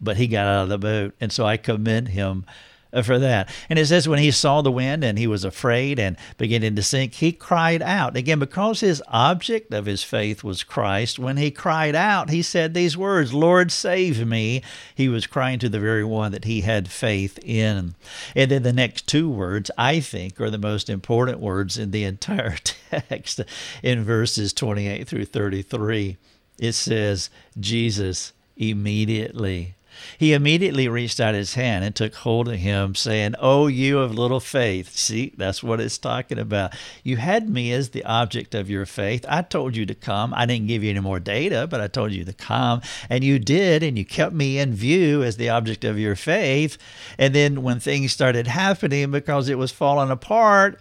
but 0.00 0.16
he 0.16 0.26
got 0.26 0.46
out 0.46 0.62
of 0.64 0.68
the 0.68 0.78
boat. 0.78 1.14
And 1.20 1.32
so 1.32 1.44
I 1.46 1.56
commend 1.56 2.08
him 2.08 2.44
Uh, 2.90 3.02
for 3.02 3.18
that. 3.18 3.50
And 3.68 3.78
it 3.78 3.84
says 3.84 4.08
when 4.08 4.18
he 4.18 4.30
saw 4.30 4.62
the 4.62 4.72
wind 4.72 5.04
and 5.04 5.18
he 5.18 5.26
was 5.26 5.44
afraid 5.44 5.98
and 5.98 6.16
beginning 6.38 6.74
to 6.76 6.82
sink, 6.82 7.12
he 7.12 7.32
cried 7.32 7.82
out. 7.82 8.16
Again, 8.16 8.38
because 8.38 8.80
his 8.80 9.02
object 9.08 9.74
of 9.74 9.84
his 9.84 10.02
faith 10.02 10.42
was 10.42 10.62
Christ, 10.62 11.18
when 11.18 11.36
he 11.36 11.50
cried 11.50 11.94
out, 11.94 12.30
he 12.30 12.40
said 12.40 12.72
these 12.72 12.96
words, 12.96 13.34
Lord, 13.34 13.70
save 13.70 14.26
me. 14.26 14.62
He 14.94 15.06
was 15.06 15.26
crying 15.26 15.58
to 15.58 15.68
the 15.68 15.78
very 15.78 16.02
one 16.02 16.32
that 16.32 16.46
he 16.46 16.62
had 16.62 16.88
faith 16.88 17.38
in. 17.42 17.94
And 18.34 18.50
then 18.50 18.62
the 18.62 18.72
next 18.72 19.06
two 19.06 19.28
words, 19.28 19.70
I 19.76 20.00
think, 20.00 20.40
are 20.40 20.48
the 20.48 20.56
most 20.56 20.88
important 20.88 21.40
words 21.40 21.76
in 21.76 21.90
the 21.90 22.04
entire 22.04 22.56
text 22.90 23.42
in 23.82 24.02
verses 24.02 24.54
28 24.54 25.06
through 25.06 25.26
33. 25.26 26.16
It 26.58 26.72
says, 26.72 27.28
Jesus 27.60 28.32
immediately 28.56 29.74
he 30.18 30.32
immediately 30.32 30.88
reached 30.88 31.20
out 31.20 31.34
his 31.34 31.54
hand 31.54 31.84
and 31.84 31.94
took 31.94 32.14
hold 32.14 32.48
of 32.48 32.56
him, 32.56 32.94
saying, 32.94 33.34
Oh, 33.38 33.66
you 33.66 33.98
of 33.98 34.14
little 34.14 34.40
faith. 34.40 34.96
See, 34.96 35.32
that's 35.36 35.62
what 35.62 35.80
it's 35.80 35.98
talking 35.98 36.38
about. 36.38 36.74
You 37.02 37.16
had 37.16 37.48
me 37.48 37.72
as 37.72 37.90
the 37.90 38.04
object 38.04 38.54
of 38.54 38.70
your 38.70 38.86
faith. 38.86 39.24
I 39.28 39.42
told 39.42 39.76
you 39.76 39.86
to 39.86 39.94
come. 39.94 40.32
I 40.34 40.46
didn't 40.46 40.66
give 40.66 40.82
you 40.82 40.90
any 40.90 41.00
more 41.00 41.20
data, 41.20 41.66
but 41.68 41.80
I 41.80 41.88
told 41.88 42.12
you 42.12 42.24
to 42.24 42.32
come. 42.32 42.80
And 43.08 43.24
you 43.24 43.38
did, 43.38 43.82
and 43.82 43.98
you 43.98 44.04
kept 44.04 44.34
me 44.34 44.58
in 44.58 44.74
view 44.74 45.22
as 45.22 45.36
the 45.36 45.48
object 45.48 45.84
of 45.84 45.98
your 45.98 46.16
faith. 46.16 46.78
And 47.18 47.34
then 47.34 47.62
when 47.62 47.80
things 47.80 48.12
started 48.12 48.46
happening 48.46 49.10
because 49.10 49.48
it 49.48 49.58
was 49.58 49.72
falling 49.72 50.10
apart, 50.10 50.80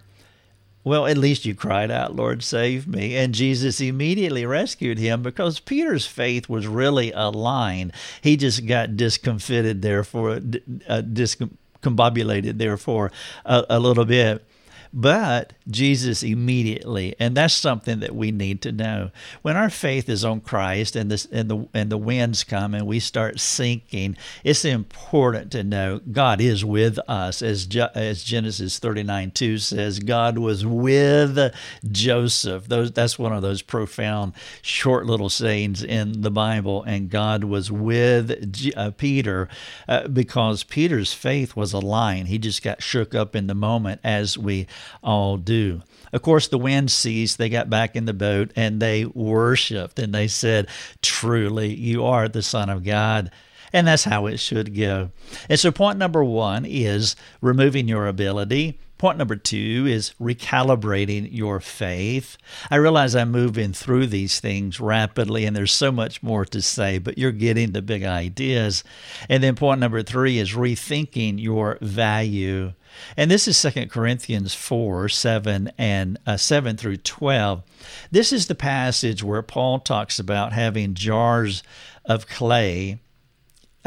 well, 0.88 1.06
at 1.06 1.18
least 1.18 1.46
you 1.46 1.54
cried 1.54 1.92
out, 1.92 2.16
Lord, 2.16 2.44
save 2.44 2.88
me. 2.88 3.16
And 3.16 3.34
Jesus 3.34 3.82
immediately 3.82 4.46
rescued 4.46 4.98
him 4.98 5.22
because 5.22 5.60
Peter's 5.60 6.06
faith 6.06 6.48
was 6.48 6.66
really 6.68 7.12
aligned. 7.12 7.92
He 8.22 8.38
just 8.38 8.66
got 8.66 8.96
discomfited 8.96 9.82
there 9.82 10.04
for, 10.04 10.32
uh, 10.32 11.02
discombobulated 11.02 12.58
there 12.58 12.78
for 12.78 13.12
a, 13.46 13.66
a 13.70 13.80
little 13.80 14.06
bit 14.06 14.46
but 14.94 15.54
Jesus 15.70 16.24
immediately, 16.24 17.16
and 17.20 17.36
that's 17.36 17.54
something 17.54 18.00
that 18.00 18.16
we 18.16 18.32
need 18.32 18.62
to 18.62 18.72
know. 18.72 19.12
When 19.42 19.58
our 19.58 19.70
faith 19.70 20.10
is 20.10 20.24
on 20.24 20.42
Christ 20.42 20.96
and 20.96 21.12
this 21.12 21.28
and 21.32 21.50
the 21.50 21.68
and 21.74 21.92
the 21.92 21.98
winds 21.98 22.44
come 22.44 22.74
and 22.74 22.88
we 22.88 23.00
start 23.00 23.40
sinking, 23.40 24.18
it's 24.44 24.66
important 24.66 25.52
to 25.52 25.64
know 25.64 26.00
God 26.12 26.42
is 26.42 26.64
with 26.64 27.00
us, 27.08 27.42
as 27.42 27.68
as 27.96 28.24
Genesis 28.24 28.80
thirty 28.80 29.04
nine 29.04 29.32
two 29.32 29.58
says, 29.58 30.00
God 30.00 30.38
was 30.38 30.66
with 30.66 31.54
Joseph. 31.92 32.68
Those 32.68 32.92
that's 32.92 33.20
one 33.20 33.34
of 33.34 33.42
those 33.42 33.62
profound 33.62 34.34
short 34.62 35.06
little 35.06 35.30
sayings 35.30 35.84
in 35.84 36.22
the 36.22 36.32
Bible, 36.32 36.84
and 36.84 37.10
God 37.10 37.44
was 37.44 37.72
with 37.72 38.52
G, 38.54 38.74
uh, 38.74 38.92
Peter 38.92 39.50
uh, 39.88 40.08
because 40.08 40.64
Peter's 40.64 41.14
faith 41.14 41.56
was 41.56 41.74
aligned. 41.74 42.28
He 42.28 42.38
just 42.38 42.64
got 42.64 42.82
shook 42.82 43.14
up 43.14 43.36
in 43.36 43.48
the 43.48 43.56
moment 43.56 44.02
as 44.04 44.38
we 44.38 44.68
all 45.04 45.38
do. 45.38 45.82
Of 46.14 46.22
course, 46.22 46.48
the 46.48 46.58
wind 46.58 46.92
ceased. 46.92 47.38
They 47.38 47.50
got 47.50 47.70
back 47.70 47.96
in 47.96 48.06
the 48.06 48.14
boat 48.14 48.52
and 48.56 48.82
they 48.82 49.06
worshiped 49.06 50.00
and 50.00 50.14
they 50.14 50.28
said, 50.28 50.68
Truly, 51.02 51.74
you 51.74 52.06
are 52.06 52.28
the 52.28 52.42
Son 52.42 52.70
of 52.70 52.84
God. 52.84 53.32
And 53.74 53.86
that's 53.86 54.06
how 54.06 54.28
it 54.28 54.38
should 54.38 54.76
go. 54.76 55.12
And 55.50 55.60
so, 55.60 55.72
point 55.72 55.98
number 55.98 56.24
one 56.24 56.66
is 56.66 57.16
removing 57.42 57.88
your 57.88 58.08
ability. 58.08 58.80
Point 58.98 59.20
number 59.20 59.36
two 59.36 59.86
is 59.88 60.14
recalibrating 60.20 61.30
your 61.32 61.60
faith. 61.60 62.36
I 62.72 62.78
realize 62.78 63.16
I'm 63.16 63.32
moving 63.32 63.72
through 63.72 64.08
these 64.08 64.40
things 64.40 64.80
rapidly 64.80 65.46
and 65.46 65.56
there's 65.56 65.72
so 65.72 65.92
much 65.92 66.24
more 66.24 66.46
to 66.46 66.62
say, 66.64 66.98
but 66.98 67.18
you're 67.18 67.32
getting 67.32 67.72
the 67.74 67.84
big 67.84 68.04
ideas. 68.04 68.84
And 69.30 69.44
then 69.44 69.56
point 69.56 69.80
number 69.80 70.02
three 70.02 70.40
is 70.40 70.54
rethinking 70.54 71.40
your 71.40 71.78
value. 71.80 72.74
And 73.16 73.30
this 73.30 73.48
is 73.48 73.62
2 73.62 73.88
Corinthians 73.88 74.56
4 74.56 75.10
7 75.10 75.72
and 75.78 76.18
uh, 76.26 76.38
7 76.38 76.76
through 76.76 76.98
12. 76.98 77.62
This 78.10 78.34
is 78.34 78.48
the 78.48 78.56
passage 78.56 79.24
where 79.24 79.44
Paul 79.44 79.80
talks 79.80 80.18
about 80.18 80.54
having 80.54 80.96
jars 80.96 81.62
of 82.06 82.28
clay 82.28 83.00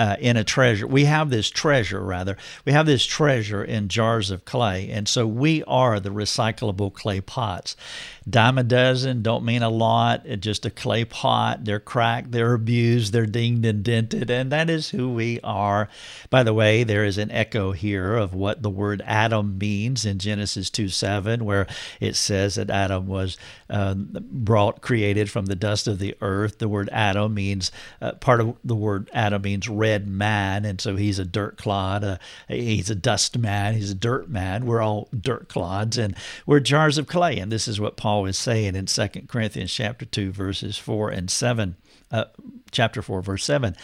uh, 0.01 0.17
in 0.19 0.39
a 0.39 0.45
treasure. 0.45 0.87
We 0.87 1.05
have 1.05 1.29
this 1.29 1.51
treasure, 1.51 2.01
rather. 2.01 2.39
We 2.65 2.73
have 2.73 2.87
this 2.87 3.05
treasure 3.05 3.63
in 3.63 3.89
jars 3.89 4.31
of 4.31 4.47
clay. 4.47 4.91
And 4.91 5.07
so 5.07 5.27
we 5.27 5.63
are 5.65 6.01
the 6.01 6.09
recyclable 6.09 6.91
clay 6.91 7.21
pots. 7.21 7.77
Dime 8.31 8.59
a 8.59 8.63
dozen 8.63 9.23
don't 9.23 9.45
mean 9.45 9.63
a 9.63 9.69
lot. 9.69 10.23
It's 10.25 10.43
just 10.43 10.67
a 10.67 10.71
clay 10.71 11.05
pot. 11.05 11.65
They're 11.65 11.81
cracked, 11.81 12.33
they're 12.33 12.55
abused, 12.55 13.13
they're 13.13 13.27
dinged 13.27 13.65
and 13.65 13.83
dented. 13.83 14.31
And 14.31 14.53
that 14.53 14.71
is 14.71 14.91
who 14.91 15.13
we 15.13 15.41
are. 15.43 15.89
By 16.29 16.43
the 16.43 16.55
way, 16.55 16.85
there 16.85 17.05
is 17.05 17.19
an 17.19 17.31
echo 17.31 17.73
here 17.73 18.15
of 18.15 18.35
what 18.35 18.63
the 18.63 18.71
word 18.71 19.03
Adam 19.05 19.59
means 19.59 20.07
in 20.07 20.19
Genesis 20.19 20.71
2 20.71 20.89
7, 20.89 21.45
where 21.45 21.67
it 22.01 22.15
says 22.15 22.55
that 22.55 22.71
Adam 22.71 23.07
was 23.07 23.37
uh, 23.69 23.95
brought, 23.95 24.81
created 24.81 25.31
from 25.31 25.47
the 25.47 25.57
dust 25.57 25.89
of 25.89 25.99
the 25.99 26.17
earth. 26.21 26.59
The 26.59 26.69
word 26.69 26.89
Adam 26.93 27.35
means, 27.35 27.73
uh, 28.01 28.13
part 28.13 28.41
of 28.41 28.57
the 28.65 28.77
word 28.77 29.11
Adam 29.13 29.43
means 29.43 29.69
red 29.69 30.07
man, 30.07 30.65
and 30.65 30.81
so 30.81 30.97
he's 30.97 31.19
a 31.19 31.25
dirt 31.25 31.57
clod. 31.57 32.05
Uh, 32.05 32.19
he's 32.49 32.91
a 32.91 32.95
dust 32.95 33.39
man. 33.39 33.75
He's 33.75 33.91
a 33.91 33.95
dirt 33.95 34.29
man. 34.29 34.67
We're 34.67 34.83
all 34.83 35.09
dirt 35.19 35.49
clods, 35.49 35.99
and 35.99 36.15
we're 36.47 36.61
jars 36.61 36.99
of 36.99 37.07
clay. 37.07 37.39
And 37.39 37.51
this 37.51 37.67
is 37.67 37.81
what 37.81 37.97
Paul 37.97 38.20
is 38.27 38.39
saying 38.39 38.75
in 38.75 38.87
2 38.87 39.09
Corinthians 39.29 39.73
chapter 39.73 40.05
2, 40.05 40.33
verses 40.33 40.79
4 40.79 41.11
and 41.11 41.31
7. 41.31 41.77
Uh, 42.13 42.25
chapter 42.73 43.03
4, 43.03 43.23
verse 43.23 43.45
7. 43.45 43.77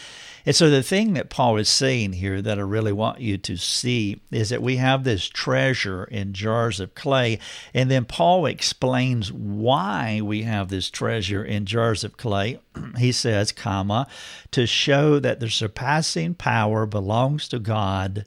And 0.45 0.55
so 0.55 0.69
the 0.69 0.83
thing 0.83 1.13
that 1.13 1.29
Paul 1.29 1.55
is 1.57 1.69
saying 1.69 2.13
here 2.13 2.41
that 2.41 2.57
I 2.57 2.61
really 2.61 2.91
want 2.91 3.21
you 3.21 3.37
to 3.37 3.55
see 3.55 4.21
is 4.31 4.49
that 4.49 4.61
we 4.61 4.77
have 4.77 5.03
this 5.03 5.27
treasure 5.27 6.03
in 6.05 6.33
jars 6.33 6.81
of 6.81 6.93
clay. 6.93 7.39
And 7.73 7.89
then 7.89 8.03
Paul 8.03 8.45
explains 8.45 9.31
why 9.31 10.19
we 10.21 10.43
have 10.43 10.67
this 10.67 10.89
treasure 10.89 11.43
in 11.43 11.65
jars 11.65 12.03
of 12.03 12.17
clay. 12.17 12.59
he 12.97 13.13
says, 13.13 13.53
comma, 13.53 14.07
to 14.51 14.67
show 14.67 15.19
that 15.19 15.39
the 15.39 15.49
surpassing 15.49 16.33
power 16.33 16.85
belongs 16.85 17.47
to 17.49 17.59
God 17.59 18.25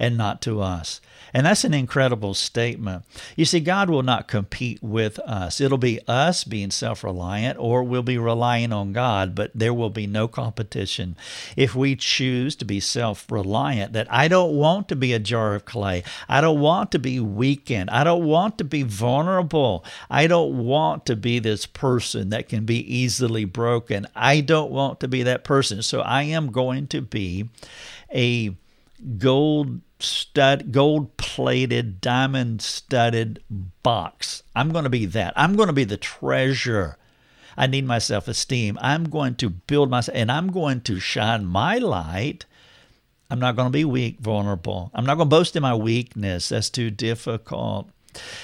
and 0.00 0.16
not 0.16 0.42
to 0.42 0.60
us. 0.60 1.00
And 1.32 1.46
that's 1.46 1.64
an 1.64 1.74
incredible 1.74 2.34
statement. 2.34 3.04
You 3.36 3.44
see, 3.44 3.60
God 3.60 3.90
will 3.90 4.02
not 4.02 4.28
compete 4.28 4.82
with 4.82 5.18
us. 5.20 5.60
It'll 5.60 5.78
be 5.78 6.00
us 6.08 6.44
being 6.44 6.70
self 6.70 7.04
reliant, 7.04 7.58
or 7.58 7.82
we'll 7.82 8.02
be 8.02 8.18
relying 8.18 8.72
on 8.72 8.92
God, 8.92 9.34
but 9.34 9.50
there 9.54 9.74
will 9.74 9.90
be 9.90 10.06
no 10.06 10.28
competition. 10.28 11.16
If 11.56 11.74
we 11.74 11.96
choose 11.96 12.56
to 12.56 12.64
be 12.64 12.80
self 12.80 13.30
reliant, 13.30 13.92
that 13.92 14.12
I 14.12 14.28
don't 14.28 14.54
want 14.54 14.88
to 14.88 14.96
be 14.96 15.12
a 15.12 15.18
jar 15.18 15.54
of 15.54 15.64
clay, 15.64 16.02
I 16.28 16.40
don't 16.40 16.60
want 16.60 16.92
to 16.92 16.98
be 16.98 17.20
weakened, 17.20 17.90
I 17.90 18.04
don't 18.04 18.24
want 18.24 18.58
to 18.58 18.64
be 18.64 18.82
vulnerable, 18.82 19.84
I 20.10 20.26
don't 20.26 20.64
want 20.64 21.06
to 21.06 21.16
be 21.16 21.38
this 21.38 21.66
person 21.66 22.30
that 22.30 22.48
can 22.48 22.64
be 22.64 22.78
easily 22.92 23.44
broken. 23.44 24.06
I 24.14 24.40
don't 24.40 24.70
want 24.70 25.00
to 25.00 25.08
be 25.08 25.22
that 25.24 25.44
person. 25.44 25.82
So 25.82 26.00
I 26.00 26.22
am 26.22 26.50
going 26.50 26.86
to 26.88 27.00
be 27.00 27.48
a 28.12 28.54
gold 29.18 29.80
stud 30.00 30.70
gold 30.72 31.16
plated 31.38 32.00
diamond 32.00 32.60
studded 32.60 33.40
box. 33.84 34.42
I'm 34.56 34.72
going 34.72 34.82
to 34.82 34.90
be 34.90 35.06
that. 35.06 35.32
I'm 35.36 35.54
going 35.54 35.68
to 35.68 35.72
be 35.72 35.84
the 35.84 35.96
treasure. 35.96 36.96
I 37.56 37.68
need 37.68 37.84
my 37.84 38.00
self-esteem. 38.00 38.76
I'm 38.80 39.04
going 39.08 39.36
to 39.36 39.48
build 39.48 39.88
myself 39.88 40.18
and 40.18 40.32
i'm 40.32 40.50
going 40.50 40.80
to 40.80 40.98
shine 40.98 41.46
my 41.46 41.78
light. 41.78 42.44
I'm 43.30 43.38
not 43.38 43.54
going 43.54 43.68
to 43.68 43.72
be 43.72 43.84
weak 43.84 44.18
vulnerable. 44.18 44.90
I'm 44.92 45.06
not 45.06 45.14
going 45.14 45.28
to 45.30 45.36
boast 45.36 45.54
in 45.54 45.62
my 45.62 45.76
weakness. 45.76 46.48
That's 46.48 46.70
too 46.70 46.90
difficult. 46.90 47.88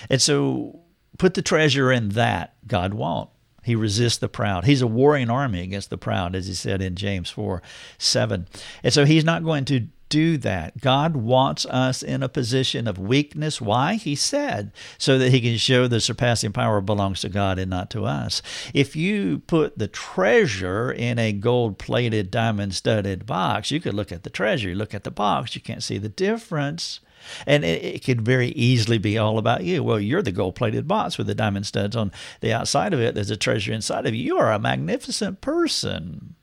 And 0.08 0.22
so 0.22 0.78
put 1.18 1.34
the 1.34 1.42
treasure 1.42 1.90
in 1.90 2.10
that. 2.10 2.54
God 2.68 2.94
won't. 2.94 3.28
He 3.64 3.74
resists 3.74 4.18
the 4.18 4.28
proud. 4.28 4.66
He's 4.66 4.82
a 4.82 4.86
warring 4.86 5.30
army 5.30 5.62
against 5.62 5.90
the 5.90 5.98
proud, 5.98 6.36
as 6.36 6.46
he 6.46 6.54
said 6.54 6.80
in 6.80 6.94
James 6.94 7.28
4 7.30 7.60
7. 7.98 8.46
And 8.84 8.92
so 8.92 9.04
he's 9.04 9.24
not 9.24 9.42
going 9.42 9.64
to 9.64 9.88
do 10.08 10.36
that. 10.38 10.80
God 10.80 11.16
wants 11.16 11.66
us 11.66 12.02
in 12.02 12.22
a 12.22 12.28
position 12.28 12.86
of 12.86 12.98
weakness. 12.98 13.60
Why? 13.60 13.94
He 13.94 14.14
said, 14.14 14.72
so 14.98 15.18
that 15.18 15.30
He 15.30 15.40
can 15.40 15.56
show 15.56 15.86
the 15.86 16.00
surpassing 16.00 16.52
power 16.52 16.80
belongs 16.80 17.20
to 17.22 17.28
God 17.28 17.58
and 17.58 17.70
not 17.70 17.90
to 17.90 18.04
us. 18.04 18.42
If 18.72 18.96
you 18.96 19.40
put 19.46 19.78
the 19.78 19.88
treasure 19.88 20.92
in 20.92 21.18
a 21.18 21.32
gold 21.32 21.78
plated, 21.78 22.30
diamond 22.30 22.74
studded 22.74 23.26
box, 23.26 23.70
you 23.70 23.80
could 23.80 23.94
look 23.94 24.12
at 24.12 24.22
the 24.22 24.30
treasure, 24.30 24.68
you 24.68 24.74
look 24.74 24.94
at 24.94 25.04
the 25.04 25.10
box, 25.10 25.54
you 25.54 25.60
can't 25.60 25.82
see 25.82 25.98
the 25.98 26.08
difference. 26.08 27.00
And 27.46 27.64
it, 27.64 27.82
it, 27.82 28.04
could 28.04 28.22
very 28.22 28.48
easily 28.48 28.98
be 28.98 29.16
all 29.16 29.38
about 29.38 29.64
you. 29.64 29.82
Well, 29.82 29.98
you're 29.98 30.22
the 30.22 30.30
gold 30.30 30.56
plated 30.56 30.86
box 30.86 31.16
with 31.16 31.26
the 31.26 31.34
diamond 31.34 31.66
studs 31.66 31.96
on 31.96 32.12
the 32.40 32.52
outside 32.52 32.92
of 32.92 33.00
it. 33.00 33.14
There's 33.14 33.30
a 33.30 33.36
treasure 33.36 33.72
inside 33.72 34.06
of 34.06 34.14
you. 34.14 34.22
You 34.22 34.38
are 34.38 34.52
a 34.52 34.58
magnificent 34.58 35.40
person. 35.40 36.34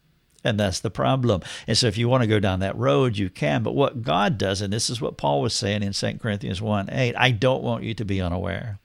And 0.43 0.59
that's 0.59 0.79
the 0.79 0.89
problem. 0.89 1.41
And 1.67 1.77
so 1.77 1.87
if 1.87 1.97
you 1.97 2.09
want 2.09 2.23
to 2.23 2.27
go 2.27 2.39
down 2.39 2.59
that 2.61 2.77
road, 2.77 3.17
you 3.17 3.29
can. 3.29 3.63
But 3.63 3.75
what 3.75 4.01
God 4.01 4.37
does, 4.37 4.61
and 4.61 4.73
this 4.73 4.89
is 4.89 4.99
what 4.99 5.17
Paul 5.17 5.41
was 5.41 5.53
saying 5.53 5.83
in 5.83 5.93
2 5.93 6.17
Corinthians 6.19 6.61
1 6.61 6.89
8, 6.91 7.15
I 7.15 7.31
don't 7.31 7.63
want 7.63 7.83
you 7.83 7.93
to 7.93 8.05
be 8.05 8.21
unaware 8.21 8.79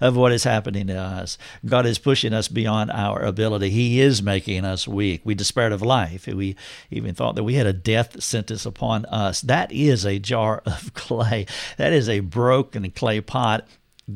of 0.00 0.16
what 0.16 0.32
is 0.32 0.44
happening 0.44 0.86
to 0.88 0.96
us. 0.96 1.38
God 1.64 1.86
is 1.86 1.98
pushing 1.98 2.32
us 2.32 2.48
beyond 2.48 2.90
our 2.90 3.22
ability. 3.22 3.70
He 3.70 4.00
is 4.00 4.22
making 4.22 4.64
us 4.64 4.88
weak. 4.88 5.22
We 5.24 5.34
despaired 5.34 5.72
of 5.72 5.82
life. 5.82 6.26
We 6.26 6.56
even 6.90 7.14
thought 7.14 7.36
that 7.36 7.44
we 7.44 7.54
had 7.54 7.66
a 7.66 7.72
death 7.72 8.22
sentence 8.22 8.66
upon 8.66 9.04
us. 9.06 9.40
That 9.40 9.70
is 9.72 10.04
a 10.04 10.18
jar 10.18 10.62
of 10.66 10.94
clay. 10.94 11.46
That 11.76 11.92
is 11.92 12.08
a 12.08 12.20
broken 12.20 12.90
clay 12.90 13.20
pot. 13.20 13.66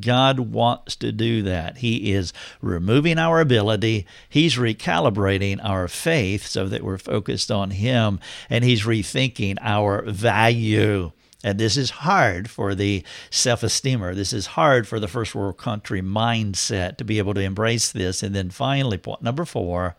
God 0.00 0.40
wants 0.40 0.96
to 0.96 1.12
do 1.12 1.42
that. 1.42 1.78
He 1.78 2.12
is 2.12 2.32
removing 2.60 3.18
our 3.18 3.40
ability. 3.40 4.06
He's 4.28 4.56
recalibrating 4.56 5.60
our 5.62 5.88
faith 5.88 6.46
so 6.46 6.68
that 6.68 6.82
we're 6.82 6.98
focused 6.98 7.50
on 7.50 7.70
Him, 7.70 8.20
and 8.48 8.64
He's 8.64 8.84
rethinking 8.84 9.58
our 9.60 10.02
value. 10.02 11.12
And 11.44 11.60
this 11.60 11.76
is 11.76 11.90
hard 11.90 12.48
for 12.48 12.74
the 12.74 13.04
self 13.30 13.62
esteemer. 13.62 14.14
This 14.14 14.32
is 14.32 14.46
hard 14.46 14.88
for 14.88 14.98
the 14.98 15.08
first 15.08 15.34
world 15.34 15.58
country 15.58 16.00
mindset 16.00 16.96
to 16.96 17.04
be 17.04 17.18
able 17.18 17.34
to 17.34 17.42
embrace 17.42 17.92
this. 17.92 18.22
And 18.22 18.34
then 18.34 18.48
finally, 18.48 18.96
point 18.96 19.22
number 19.22 19.44
four, 19.44 19.94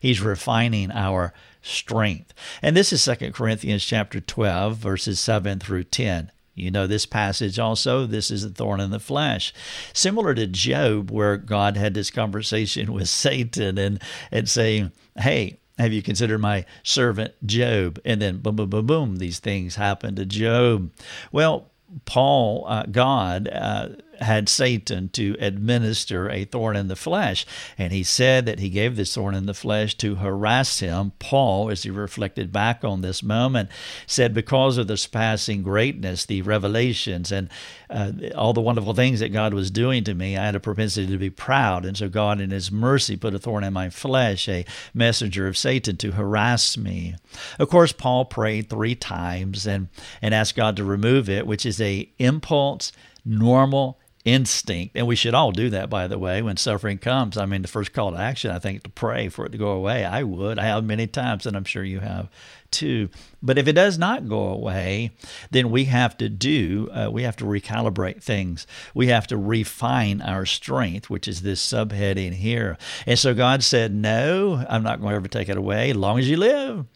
he's 0.00 0.20
refining 0.20 0.90
our 0.90 1.32
strength. 1.62 2.34
And 2.60 2.76
this 2.76 2.92
is 2.92 3.04
2 3.04 3.30
Corinthians 3.30 3.84
chapter 3.84 4.20
12, 4.20 4.76
verses 4.76 5.20
7 5.20 5.60
through 5.60 5.84
10. 5.84 6.32
You 6.54 6.70
know 6.70 6.86
this 6.86 7.06
passage 7.06 7.58
also. 7.58 8.06
This 8.06 8.30
is 8.30 8.44
a 8.44 8.50
thorn 8.50 8.80
in 8.80 8.90
the 8.90 9.00
flesh. 9.00 9.54
Similar 9.92 10.34
to 10.34 10.46
Job, 10.46 11.10
where 11.10 11.36
God 11.36 11.76
had 11.76 11.94
this 11.94 12.10
conversation 12.10 12.92
with 12.92 13.08
Satan 13.10 13.78
and, 13.78 14.02
and 14.30 14.48
saying, 14.48 14.92
Hey, 15.16 15.58
have 15.78 15.92
you 15.92 16.02
considered 16.02 16.38
my 16.38 16.64
servant 16.82 17.34
Job? 17.46 18.00
And 18.04 18.20
then 18.20 18.38
boom, 18.38 18.56
boom, 18.56 18.70
boom, 18.70 18.86
boom, 18.86 19.16
these 19.16 19.38
things 19.38 19.76
happened 19.76 20.16
to 20.18 20.26
Job. 20.26 20.90
Well, 21.32 21.70
Paul, 22.04 22.64
uh, 22.68 22.84
God, 22.90 23.48
uh, 23.48 23.88
had 24.20 24.48
Satan 24.48 25.08
to 25.10 25.36
administer 25.40 26.30
a 26.30 26.44
thorn 26.44 26.76
in 26.76 26.88
the 26.88 26.96
flesh. 26.96 27.46
And 27.78 27.92
he 27.92 28.02
said 28.02 28.46
that 28.46 28.58
he 28.58 28.70
gave 28.70 28.96
this 28.96 29.14
thorn 29.14 29.34
in 29.34 29.46
the 29.46 29.54
flesh 29.54 29.94
to 29.96 30.16
harass 30.16 30.80
him. 30.80 31.12
Paul, 31.18 31.70
as 31.70 31.82
he 31.82 31.90
reflected 31.90 32.52
back 32.52 32.84
on 32.84 33.00
this 33.00 33.22
moment, 33.22 33.70
said, 34.06 34.34
Because 34.34 34.78
of 34.78 34.86
the 34.86 34.96
surpassing 34.96 35.62
greatness, 35.62 36.24
the 36.24 36.42
revelations, 36.42 37.32
and 37.32 37.48
uh, 37.90 38.12
all 38.34 38.52
the 38.52 38.60
wonderful 38.60 38.94
things 38.94 39.20
that 39.20 39.32
God 39.32 39.54
was 39.54 39.70
doing 39.70 40.04
to 40.04 40.14
me, 40.14 40.36
I 40.36 40.46
had 40.46 40.56
a 40.56 40.60
propensity 40.60 41.06
to 41.08 41.18
be 41.18 41.30
proud. 41.30 41.84
And 41.84 41.96
so 41.96 42.08
God, 42.08 42.40
in 42.40 42.50
his 42.50 42.70
mercy, 42.70 43.16
put 43.16 43.34
a 43.34 43.38
thorn 43.38 43.64
in 43.64 43.72
my 43.72 43.90
flesh, 43.90 44.48
a 44.48 44.64
messenger 44.94 45.46
of 45.46 45.58
Satan 45.58 45.96
to 45.98 46.12
harass 46.12 46.76
me. 46.76 47.14
Of 47.58 47.68
course, 47.68 47.92
Paul 47.92 48.24
prayed 48.24 48.68
three 48.68 48.94
times 48.94 49.66
and, 49.66 49.88
and 50.20 50.34
asked 50.34 50.56
God 50.56 50.76
to 50.76 50.84
remove 50.84 51.28
it, 51.28 51.46
which 51.46 51.66
is 51.66 51.80
a 51.80 52.08
impulse, 52.18 52.92
normal, 53.24 53.98
instinct. 54.24 54.96
And 54.96 55.06
we 55.06 55.16
should 55.16 55.34
all 55.34 55.52
do 55.52 55.70
that, 55.70 55.90
by 55.90 56.06
the 56.06 56.18
way, 56.18 56.42
when 56.42 56.56
suffering 56.56 56.98
comes. 56.98 57.36
I 57.36 57.46
mean, 57.46 57.62
the 57.62 57.68
first 57.68 57.92
call 57.92 58.12
to 58.12 58.18
action, 58.18 58.50
I 58.50 58.58
think, 58.58 58.84
to 58.84 58.90
pray 58.90 59.28
for 59.28 59.46
it 59.46 59.52
to 59.52 59.58
go 59.58 59.70
away. 59.70 60.04
I 60.04 60.22
would. 60.22 60.58
I 60.58 60.64
have 60.64 60.84
many 60.84 61.06
times, 61.06 61.46
and 61.46 61.56
I'm 61.56 61.64
sure 61.64 61.84
you 61.84 62.00
have 62.00 62.28
too. 62.70 63.08
But 63.42 63.58
if 63.58 63.68
it 63.68 63.74
does 63.74 63.98
not 63.98 64.28
go 64.28 64.48
away, 64.48 65.10
then 65.50 65.70
we 65.70 65.84
have 65.84 66.16
to 66.18 66.28
do, 66.28 66.88
uh, 66.92 67.10
we 67.10 67.22
have 67.22 67.36
to 67.36 67.44
recalibrate 67.44 68.22
things. 68.22 68.66
We 68.94 69.08
have 69.08 69.26
to 69.28 69.36
refine 69.36 70.22
our 70.22 70.46
strength, 70.46 71.10
which 71.10 71.28
is 71.28 71.42
this 71.42 71.64
subheading 71.64 72.32
here. 72.34 72.78
And 73.06 73.18
so 73.18 73.34
God 73.34 73.62
said, 73.62 73.92
No, 73.92 74.64
I'm 74.68 74.82
not 74.82 75.00
going 75.00 75.10
to 75.10 75.16
ever 75.16 75.28
take 75.28 75.48
it 75.48 75.56
away 75.56 75.90
as 75.90 75.96
long 75.96 76.18
as 76.18 76.28
you 76.28 76.36
live 76.36 76.86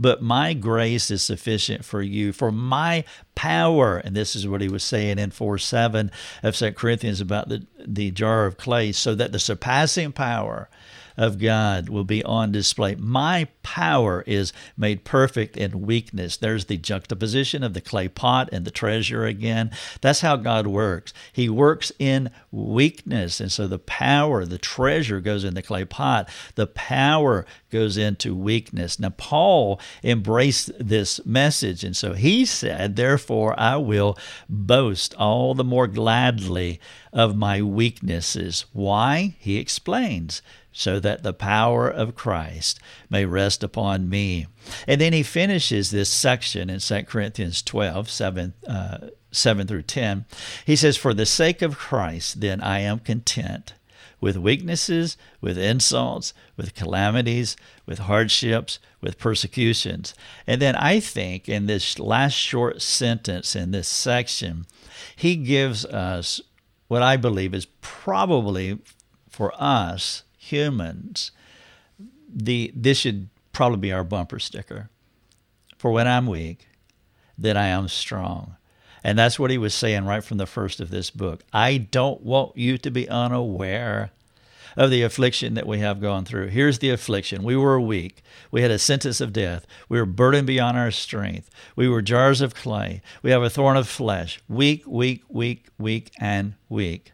but 0.00 0.22
my 0.22 0.54
grace 0.54 1.10
is 1.10 1.22
sufficient 1.22 1.84
for 1.84 2.00
you. 2.00 2.32
For 2.32 2.50
my 2.50 3.04
power, 3.34 3.98
and 3.98 4.16
this 4.16 4.34
is 4.34 4.48
what 4.48 4.62
he 4.62 4.68
was 4.68 4.82
saying 4.82 5.18
in 5.18 5.30
4 5.30 5.58
7 5.58 6.10
of 6.42 6.56
2 6.56 6.72
Corinthians 6.72 7.20
about 7.20 7.48
the, 7.50 7.66
the 7.78 8.10
jar 8.10 8.46
of 8.46 8.56
clay, 8.56 8.92
so 8.92 9.14
that 9.14 9.32
the 9.32 9.38
surpassing 9.38 10.12
power 10.12 10.70
of 11.20 11.38
God 11.38 11.90
will 11.90 12.04
be 12.04 12.24
on 12.24 12.50
display. 12.50 12.94
My 12.94 13.46
power 13.62 14.24
is 14.26 14.54
made 14.74 15.04
perfect 15.04 15.54
in 15.54 15.82
weakness. 15.82 16.38
There's 16.38 16.64
the 16.64 16.78
juxtaposition 16.78 17.62
of 17.62 17.74
the 17.74 17.82
clay 17.82 18.08
pot 18.08 18.48
and 18.52 18.64
the 18.64 18.70
treasure 18.70 19.26
again. 19.26 19.70
That's 20.00 20.22
how 20.22 20.36
God 20.36 20.66
works. 20.66 21.12
He 21.30 21.50
works 21.50 21.92
in 21.98 22.30
weakness. 22.50 23.38
And 23.38 23.52
so 23.52 23.66
the 23.66 23.78
power, 23.78 24.46
the 24.46 24.56
treasure 24.56 25.20
goes 25.20 25.44
in 25.44 25.52
the 25.52 25.60
clay 25.60 25.84
pot. 25.84 26.26
The 26.54 26.66
power 26.66 27.44
goes 27.68 27.98
into 27.98 28.34
weakness. 28.34 28.98
Now, 28.98 29.10
Paul 29.10 29.78
embraced 30.02 30.70
this 30.80 31.24
message. 31.26 31.84
And 31.84 31.94
so 31.94 32.14
he 32.14 32.46
said, 32.46 32.96
Therefore, 32.96 33.54
I 33.60 33.76
will 33.76 34.16
boast 34.48 35.14
all 35.16 35.54
the 35.54 35.64
more 35.64 35.86
gladly 35.86 36.80
of 37.12 37.36
my 37.36 37.60
weaknesses. 37.60 38.64
Why? 38.72 39.34
He 39.38 39.58
explains 39.58 40.40
so 40.72 41.00
that 41.00 41.22
the 41.22 41.32
power 41.32 41.88
of 41.88 42.14
Christ 42.14 42.78
may 43.08 43.24
rest 43.24 43.62
upon 43.62 44.08
me. 44.08 44.46
And 44.86 45.00
then 45.00 45.12
he 45.12 45.22
finishes 45.22 45.90
this 45.90 46.08
section 46.08 46.70
in 46.70 46.80
2 46.80 47.02
Corinthians 47.04 47.62
12, 47.62 48.08
7, 48.08 48.54
uh, 48.66 48.98
7 49.32 49.66
through 49.66 49.82
10. 49.82 50.26
He 50.64 50.76
says, 50.76 50.96
For 50.96 51.12
the 51.12 51.26
sake 51.26 51.62
of 51.62 51.78
Christ, 51.78 52.40
then 52.40 52.60
I 52.60 52.80
am 52.80 53.00
content 53.00 53.74
with 54.20 54.36
weaknesses, 54.36 55.16
with 55.40 55.56
insults, 55.56 56.34
with 56.56 56.74
calamities, 56.74 57.56
with 57.86 58.00
hardships, 58.00 58.78
with 59.00 59.18
persecutions. 59.18 60.14
And 60.46 60.60
then 60.60 60.76
I 60.76 61.00
think 61.00 61.48
in 61.48 61.66
this 61.66 61.98
last 61.98 62.34
short 62.34 62.82
sentence 62.82 63.56
in 63.56 63.70
this 63.70 63.88
section, 63.88 64.66
he 65.16 65.36
gives 65.36 65.84
us 65.86 66.40
what 66.88 67.02
I 67.02 67.16
believe 67.16 67.54
is 67.54 67.66
probably 67.80 68.78
for 69.30 69.54
us 69.56 70.24
humans, 70.40 71.32
the 72.34 72.72
this 72.74 72.98
should 72.98 73.28
probably 73.52 73.78
be 73.78 73.92
our 73.92 74.02
bumper 74.02 74.38
sticker. 74.38 74.88
For 75.76 75.92
when 75.92 76.08
I'm 76.08 76.26
weak, 76.26 76.66
then 77.36 77.56
I 77.56 77.66
am 77.66 77.88
strong. 77.88 78.56
And 79.04 79.18
that's 79.18 79.38
what 79.38 79.50
he 79.50 79.58
was 79.58 79.74
saying 79.74 80.04
right 80.06 80.24
from 80.24 80.38
the 80.38 80.46
first 80.46 80.80
of 80.80 80.90
this 80.90 81.10
book. 81.10 81.44
I 81.52 81.76
don't 81.78 82.22
want 82.22 82.56
you 82.56 82.78
to 82.78 82.90
be 82.90 83.08
unaware 83.08 84.10
of 84.76 84.90
the 84.90 85.02
affliction 85.02 85.54
that 85.54 85.66
we 85.66 85.78
have 85.78 86.00
gone 86.00 86.24
through. 86.24 86.48
Here's 86.48 86.78
the 86.78 86.90
affliction. 86.90 87.42
We 87.42 87.56
were 87.56 87.80
weak. 87.80 88.22
We 88.50 88.62
had 88.62 88.70
a 88.70 88.78
sentence 88.78 89.20
of 89.20 89.32
death. 89.32 89.66
We 89.88 89.98
were 89.98 90.06
burdened 90.06 90.46
beyond 90.46 90.78
our 90.78 90.90
strength. 90.90 91.50
We 91.76 91.88
were 91.88 92.02
jars 92.02 92.40
of 92.40 92.54
clay. 92.54 93.02
We 93.22 93.30
have 93.30 93.42
a 93.42 93.50
thorn 93.50 93.76
of 93.76 93.88
flesh. 93.88 94.40
Weak, 94.48 94.86
weak, 94.86 95.24
weak, 95.28 95.66
weak, 95.78 96.12
and 96.18 96.54
weak 96.68 97.12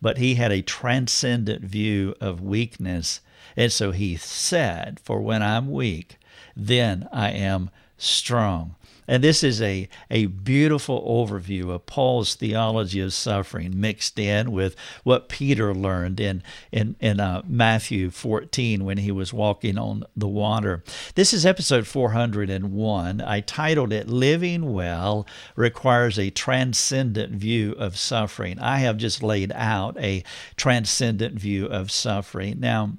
but 0.00 0.18
he 0.18 0.34
had 0.36 0.52
a 0.52 0.62
transcendent 0.62 1.64
view 1.64 2.14
of 2.20 2.40
weakness. 2.40 3.20
And 3.56 3.72
so 3.72 3.90
he 3.90 4.16
said, 4.16 5.00
For 5.00 5.20
when 5.20 5.42
I'm 5.42 5.70
weak, 5.70 6.18
then 6.56 7.08
I 7.12 7.30
am 7.30 7.70
strong. 8.00 8.76
And 9.10 9.24
this 9.24 9.42
is 9.42 9.60
a, 9.60 9.88
a 10.08 10.26
beautiful 10.26 11.02
overview 11.02 11.70
of 11.70 11.84
Paul's 11.84 12.36
theology 12.36 13.00
of 13.00 13.12
suffering 13.12 13.80
mixed 13.80 14.20
in 14.20 14.52
with 14.52 14.76
what 15.02 15.28
Peter 15.28 15.74
learned 15.74 16.20
in, 16.20 16.44
in, 16.70 16.94
in 17.00 17.18
uh, 17.18 17.42
Matthew 17.44 18.10
14 18.10 18.84
when 18.84 18.98
he 18.98 19.10
was 19.10 19.32
walking 19.32 19.76
on 19.76 20.04
the 20.16 20.28
water. 20.28 20.84
This 21.16 21.32
is 21.32 21.44
episode 21.44 21.88
401. 21.88 23.20
I 23.20 23.40
titled 23.40 23.92
it 23.92 24.08
Living 24.08 24.72
Well 24.72 25.26
Requires 25.56 26.16
a 26.16 26.30
Transcendent 26.30 27.32
View 27.32 27.72
of 27.72 27.96
Suffering. 27.96 28.60
I 28.60 28.78
have 28.78 28.96
just 28.96 29.24
laid 29.24 29.50
out 29.56 29.98
a 29.98 30.22
transcendent 30.54 31.34
view 31.34 31.66
of 31.66 31.90
suffering. 31.90 32.60
Now, 32.60 32.92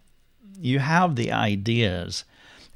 you 0.60 0.80
have 0.80 1.16
the 1.16 1.32
ideas 1.32 2.26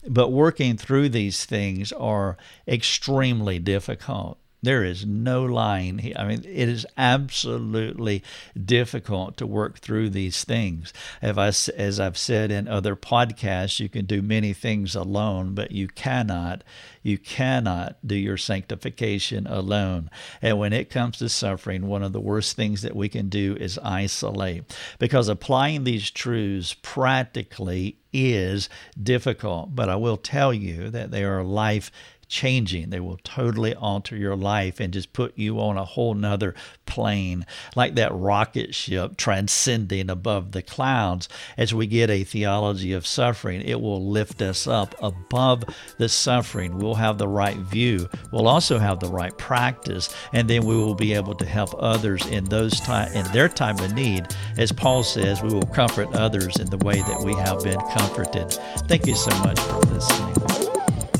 but 0.07 0.31
working 0.31 0.77
through 0.77 1.09
these 1.09 1.45
things 1.45 1.91
are 1.91 2.37
extremely 2.67 3.59
difficult. 3.59 4.37
There 4.65 4.83
is 4.83 5.05
no 5.05 5.43
line. 5.43 6.11
I 6.15 6.25
mean, 6.25 6.39
it 6.39 6.67
is 6.67 6.87
absolutely 6.97 8.23
difficult 8.59 9.37
to 9.37 9.45
work 9.45 9.77
through 9.77 10.09
these 10.09 10.43
things. 10.43 10.91
As 11.21 11.99
I've 11.99 12.17
said 12.17 12.51
in 12.51 12.67
other 12.67 12.95
podcasts, 12.95 13.79
you 13.79 13.89
can 13.89 14.05
do 14.05 14.23
many 14.23 14.53
things 14.53 14.95
alone, 14.95 15.53
but 15.53 15.71
you 15.71 15.87
cannot, 15.87 16.63
you 17.03 17.19
cannot 17.19 17.97
do 18.03 18.15
your 18.15 18.37
sanctification 18.37 19.45
alone. 19.45 20.09
And 20.41 20.57
when 20.57 20.73
it 20.73 20.89
comes 20.89 21.17
to 21.19 21.29
suffering, 21.29 21.85
one 21.85 22.01
of 22.01 22.11
the 22.11 22.19
worst 22.19 22.55
things 22.55 22.81
that 22.81 22.95
we 22.95 23.07
can 23.07 23.29
do 23.29 23.55
is 23.59 23.77
isolate 23.83 24.75
because 24.97 25.27
applying 25.27 25.83
these 25.83 26.09
truths 26.09 26.73
practically 26.81 27.99
is 28.11 28.67
difficult. 29.01 29.75
But 29.75 29.89
I 29.89 29.95
will 29.97 30.17
tell 30.17 30.53
you 30.53 30.89
that 30.89 31.11
they 31.11 31.23
are 31.23 31.43
life 31.43 31.91
changing. 32.27 32.89
They 32.89 32.99
will 32.99 33.19
totally 33.23 33.73
alter 33.73 34.15
your 34.15 34.35
life 34.35 34.79
and 34.79 34.93
just 34.93 35.13
put 35.13 35.37
you 35.37 35.59
on 35.59 35.77
a 35.77 35.85
whole 35.85 36.13
nother 36.13 36.55
plane, 36.85 37.45
like 37.75 37.95
that 37.95 38.13
rocket 38.13 38.75
ship 38.75 39.17
transcending 39.17 40.09
above 40.09 40.51
the 40.51 40.61
clouds. 40.61 41.29
As 41.57 41.73
we 41.73 41.87
get 41.87 42.09
a 42.09 42.23
theology 42.23 42.93
of 42.93 43.07
suffering, 43.07 43.61
it 43.61 43.79
will 43.81 44.09
lift 44.09 44.41
us 44.41 44.67
up 44.67 44.95
above 45.01 45.63
the 45.97 46.09
suffering. 46.09 46.77
We'll 46.77 46.95
have 46.95 47.17
the 47.17 47.27
right 47.27 47.57
view. 47.57 48.09
We'll 48.31 48.47
also 48.47 48.79
have 48.79 48.99
the 48.99 49.09
right 49.09 49.35
practice, 49.37 50.13
and 50.33 50.49
then 50.49 50.65
we 50.65 50.75
will 50.75 50.95
be 50.95 51.13
able 51.13 51.35
to 51.35 51.45
help 51.45 51.75
others 51.77 52.25
in 52.27 52.45
those 52.45 52.79
time 52.79 53.11
in 53.13 53.25
their 53.31 53.49
time 53.49 53.79
of 53.79 53.93
need. 53.93 54.27
As 54.57 54.71
Paul 54.71 55.03
says, 55.03 55.41
we 55.41 55.53
will 55.53 55.65
comfort 55.67 56.13
others 56.13 56.57
in 56.57 56.69
the 56.69 56.77
way 56.77 57.01
that 57.01 57.21
we 57.23 57.33
have 57.35 57.63
been 57.63 57.79
comforted. 57.91 58.51
Thank 58.87 59.07
you 59.07 59.15
so 59.15 59.31
much 59.39 59.59
for 59.59 59.79
listening. 59.79 60.64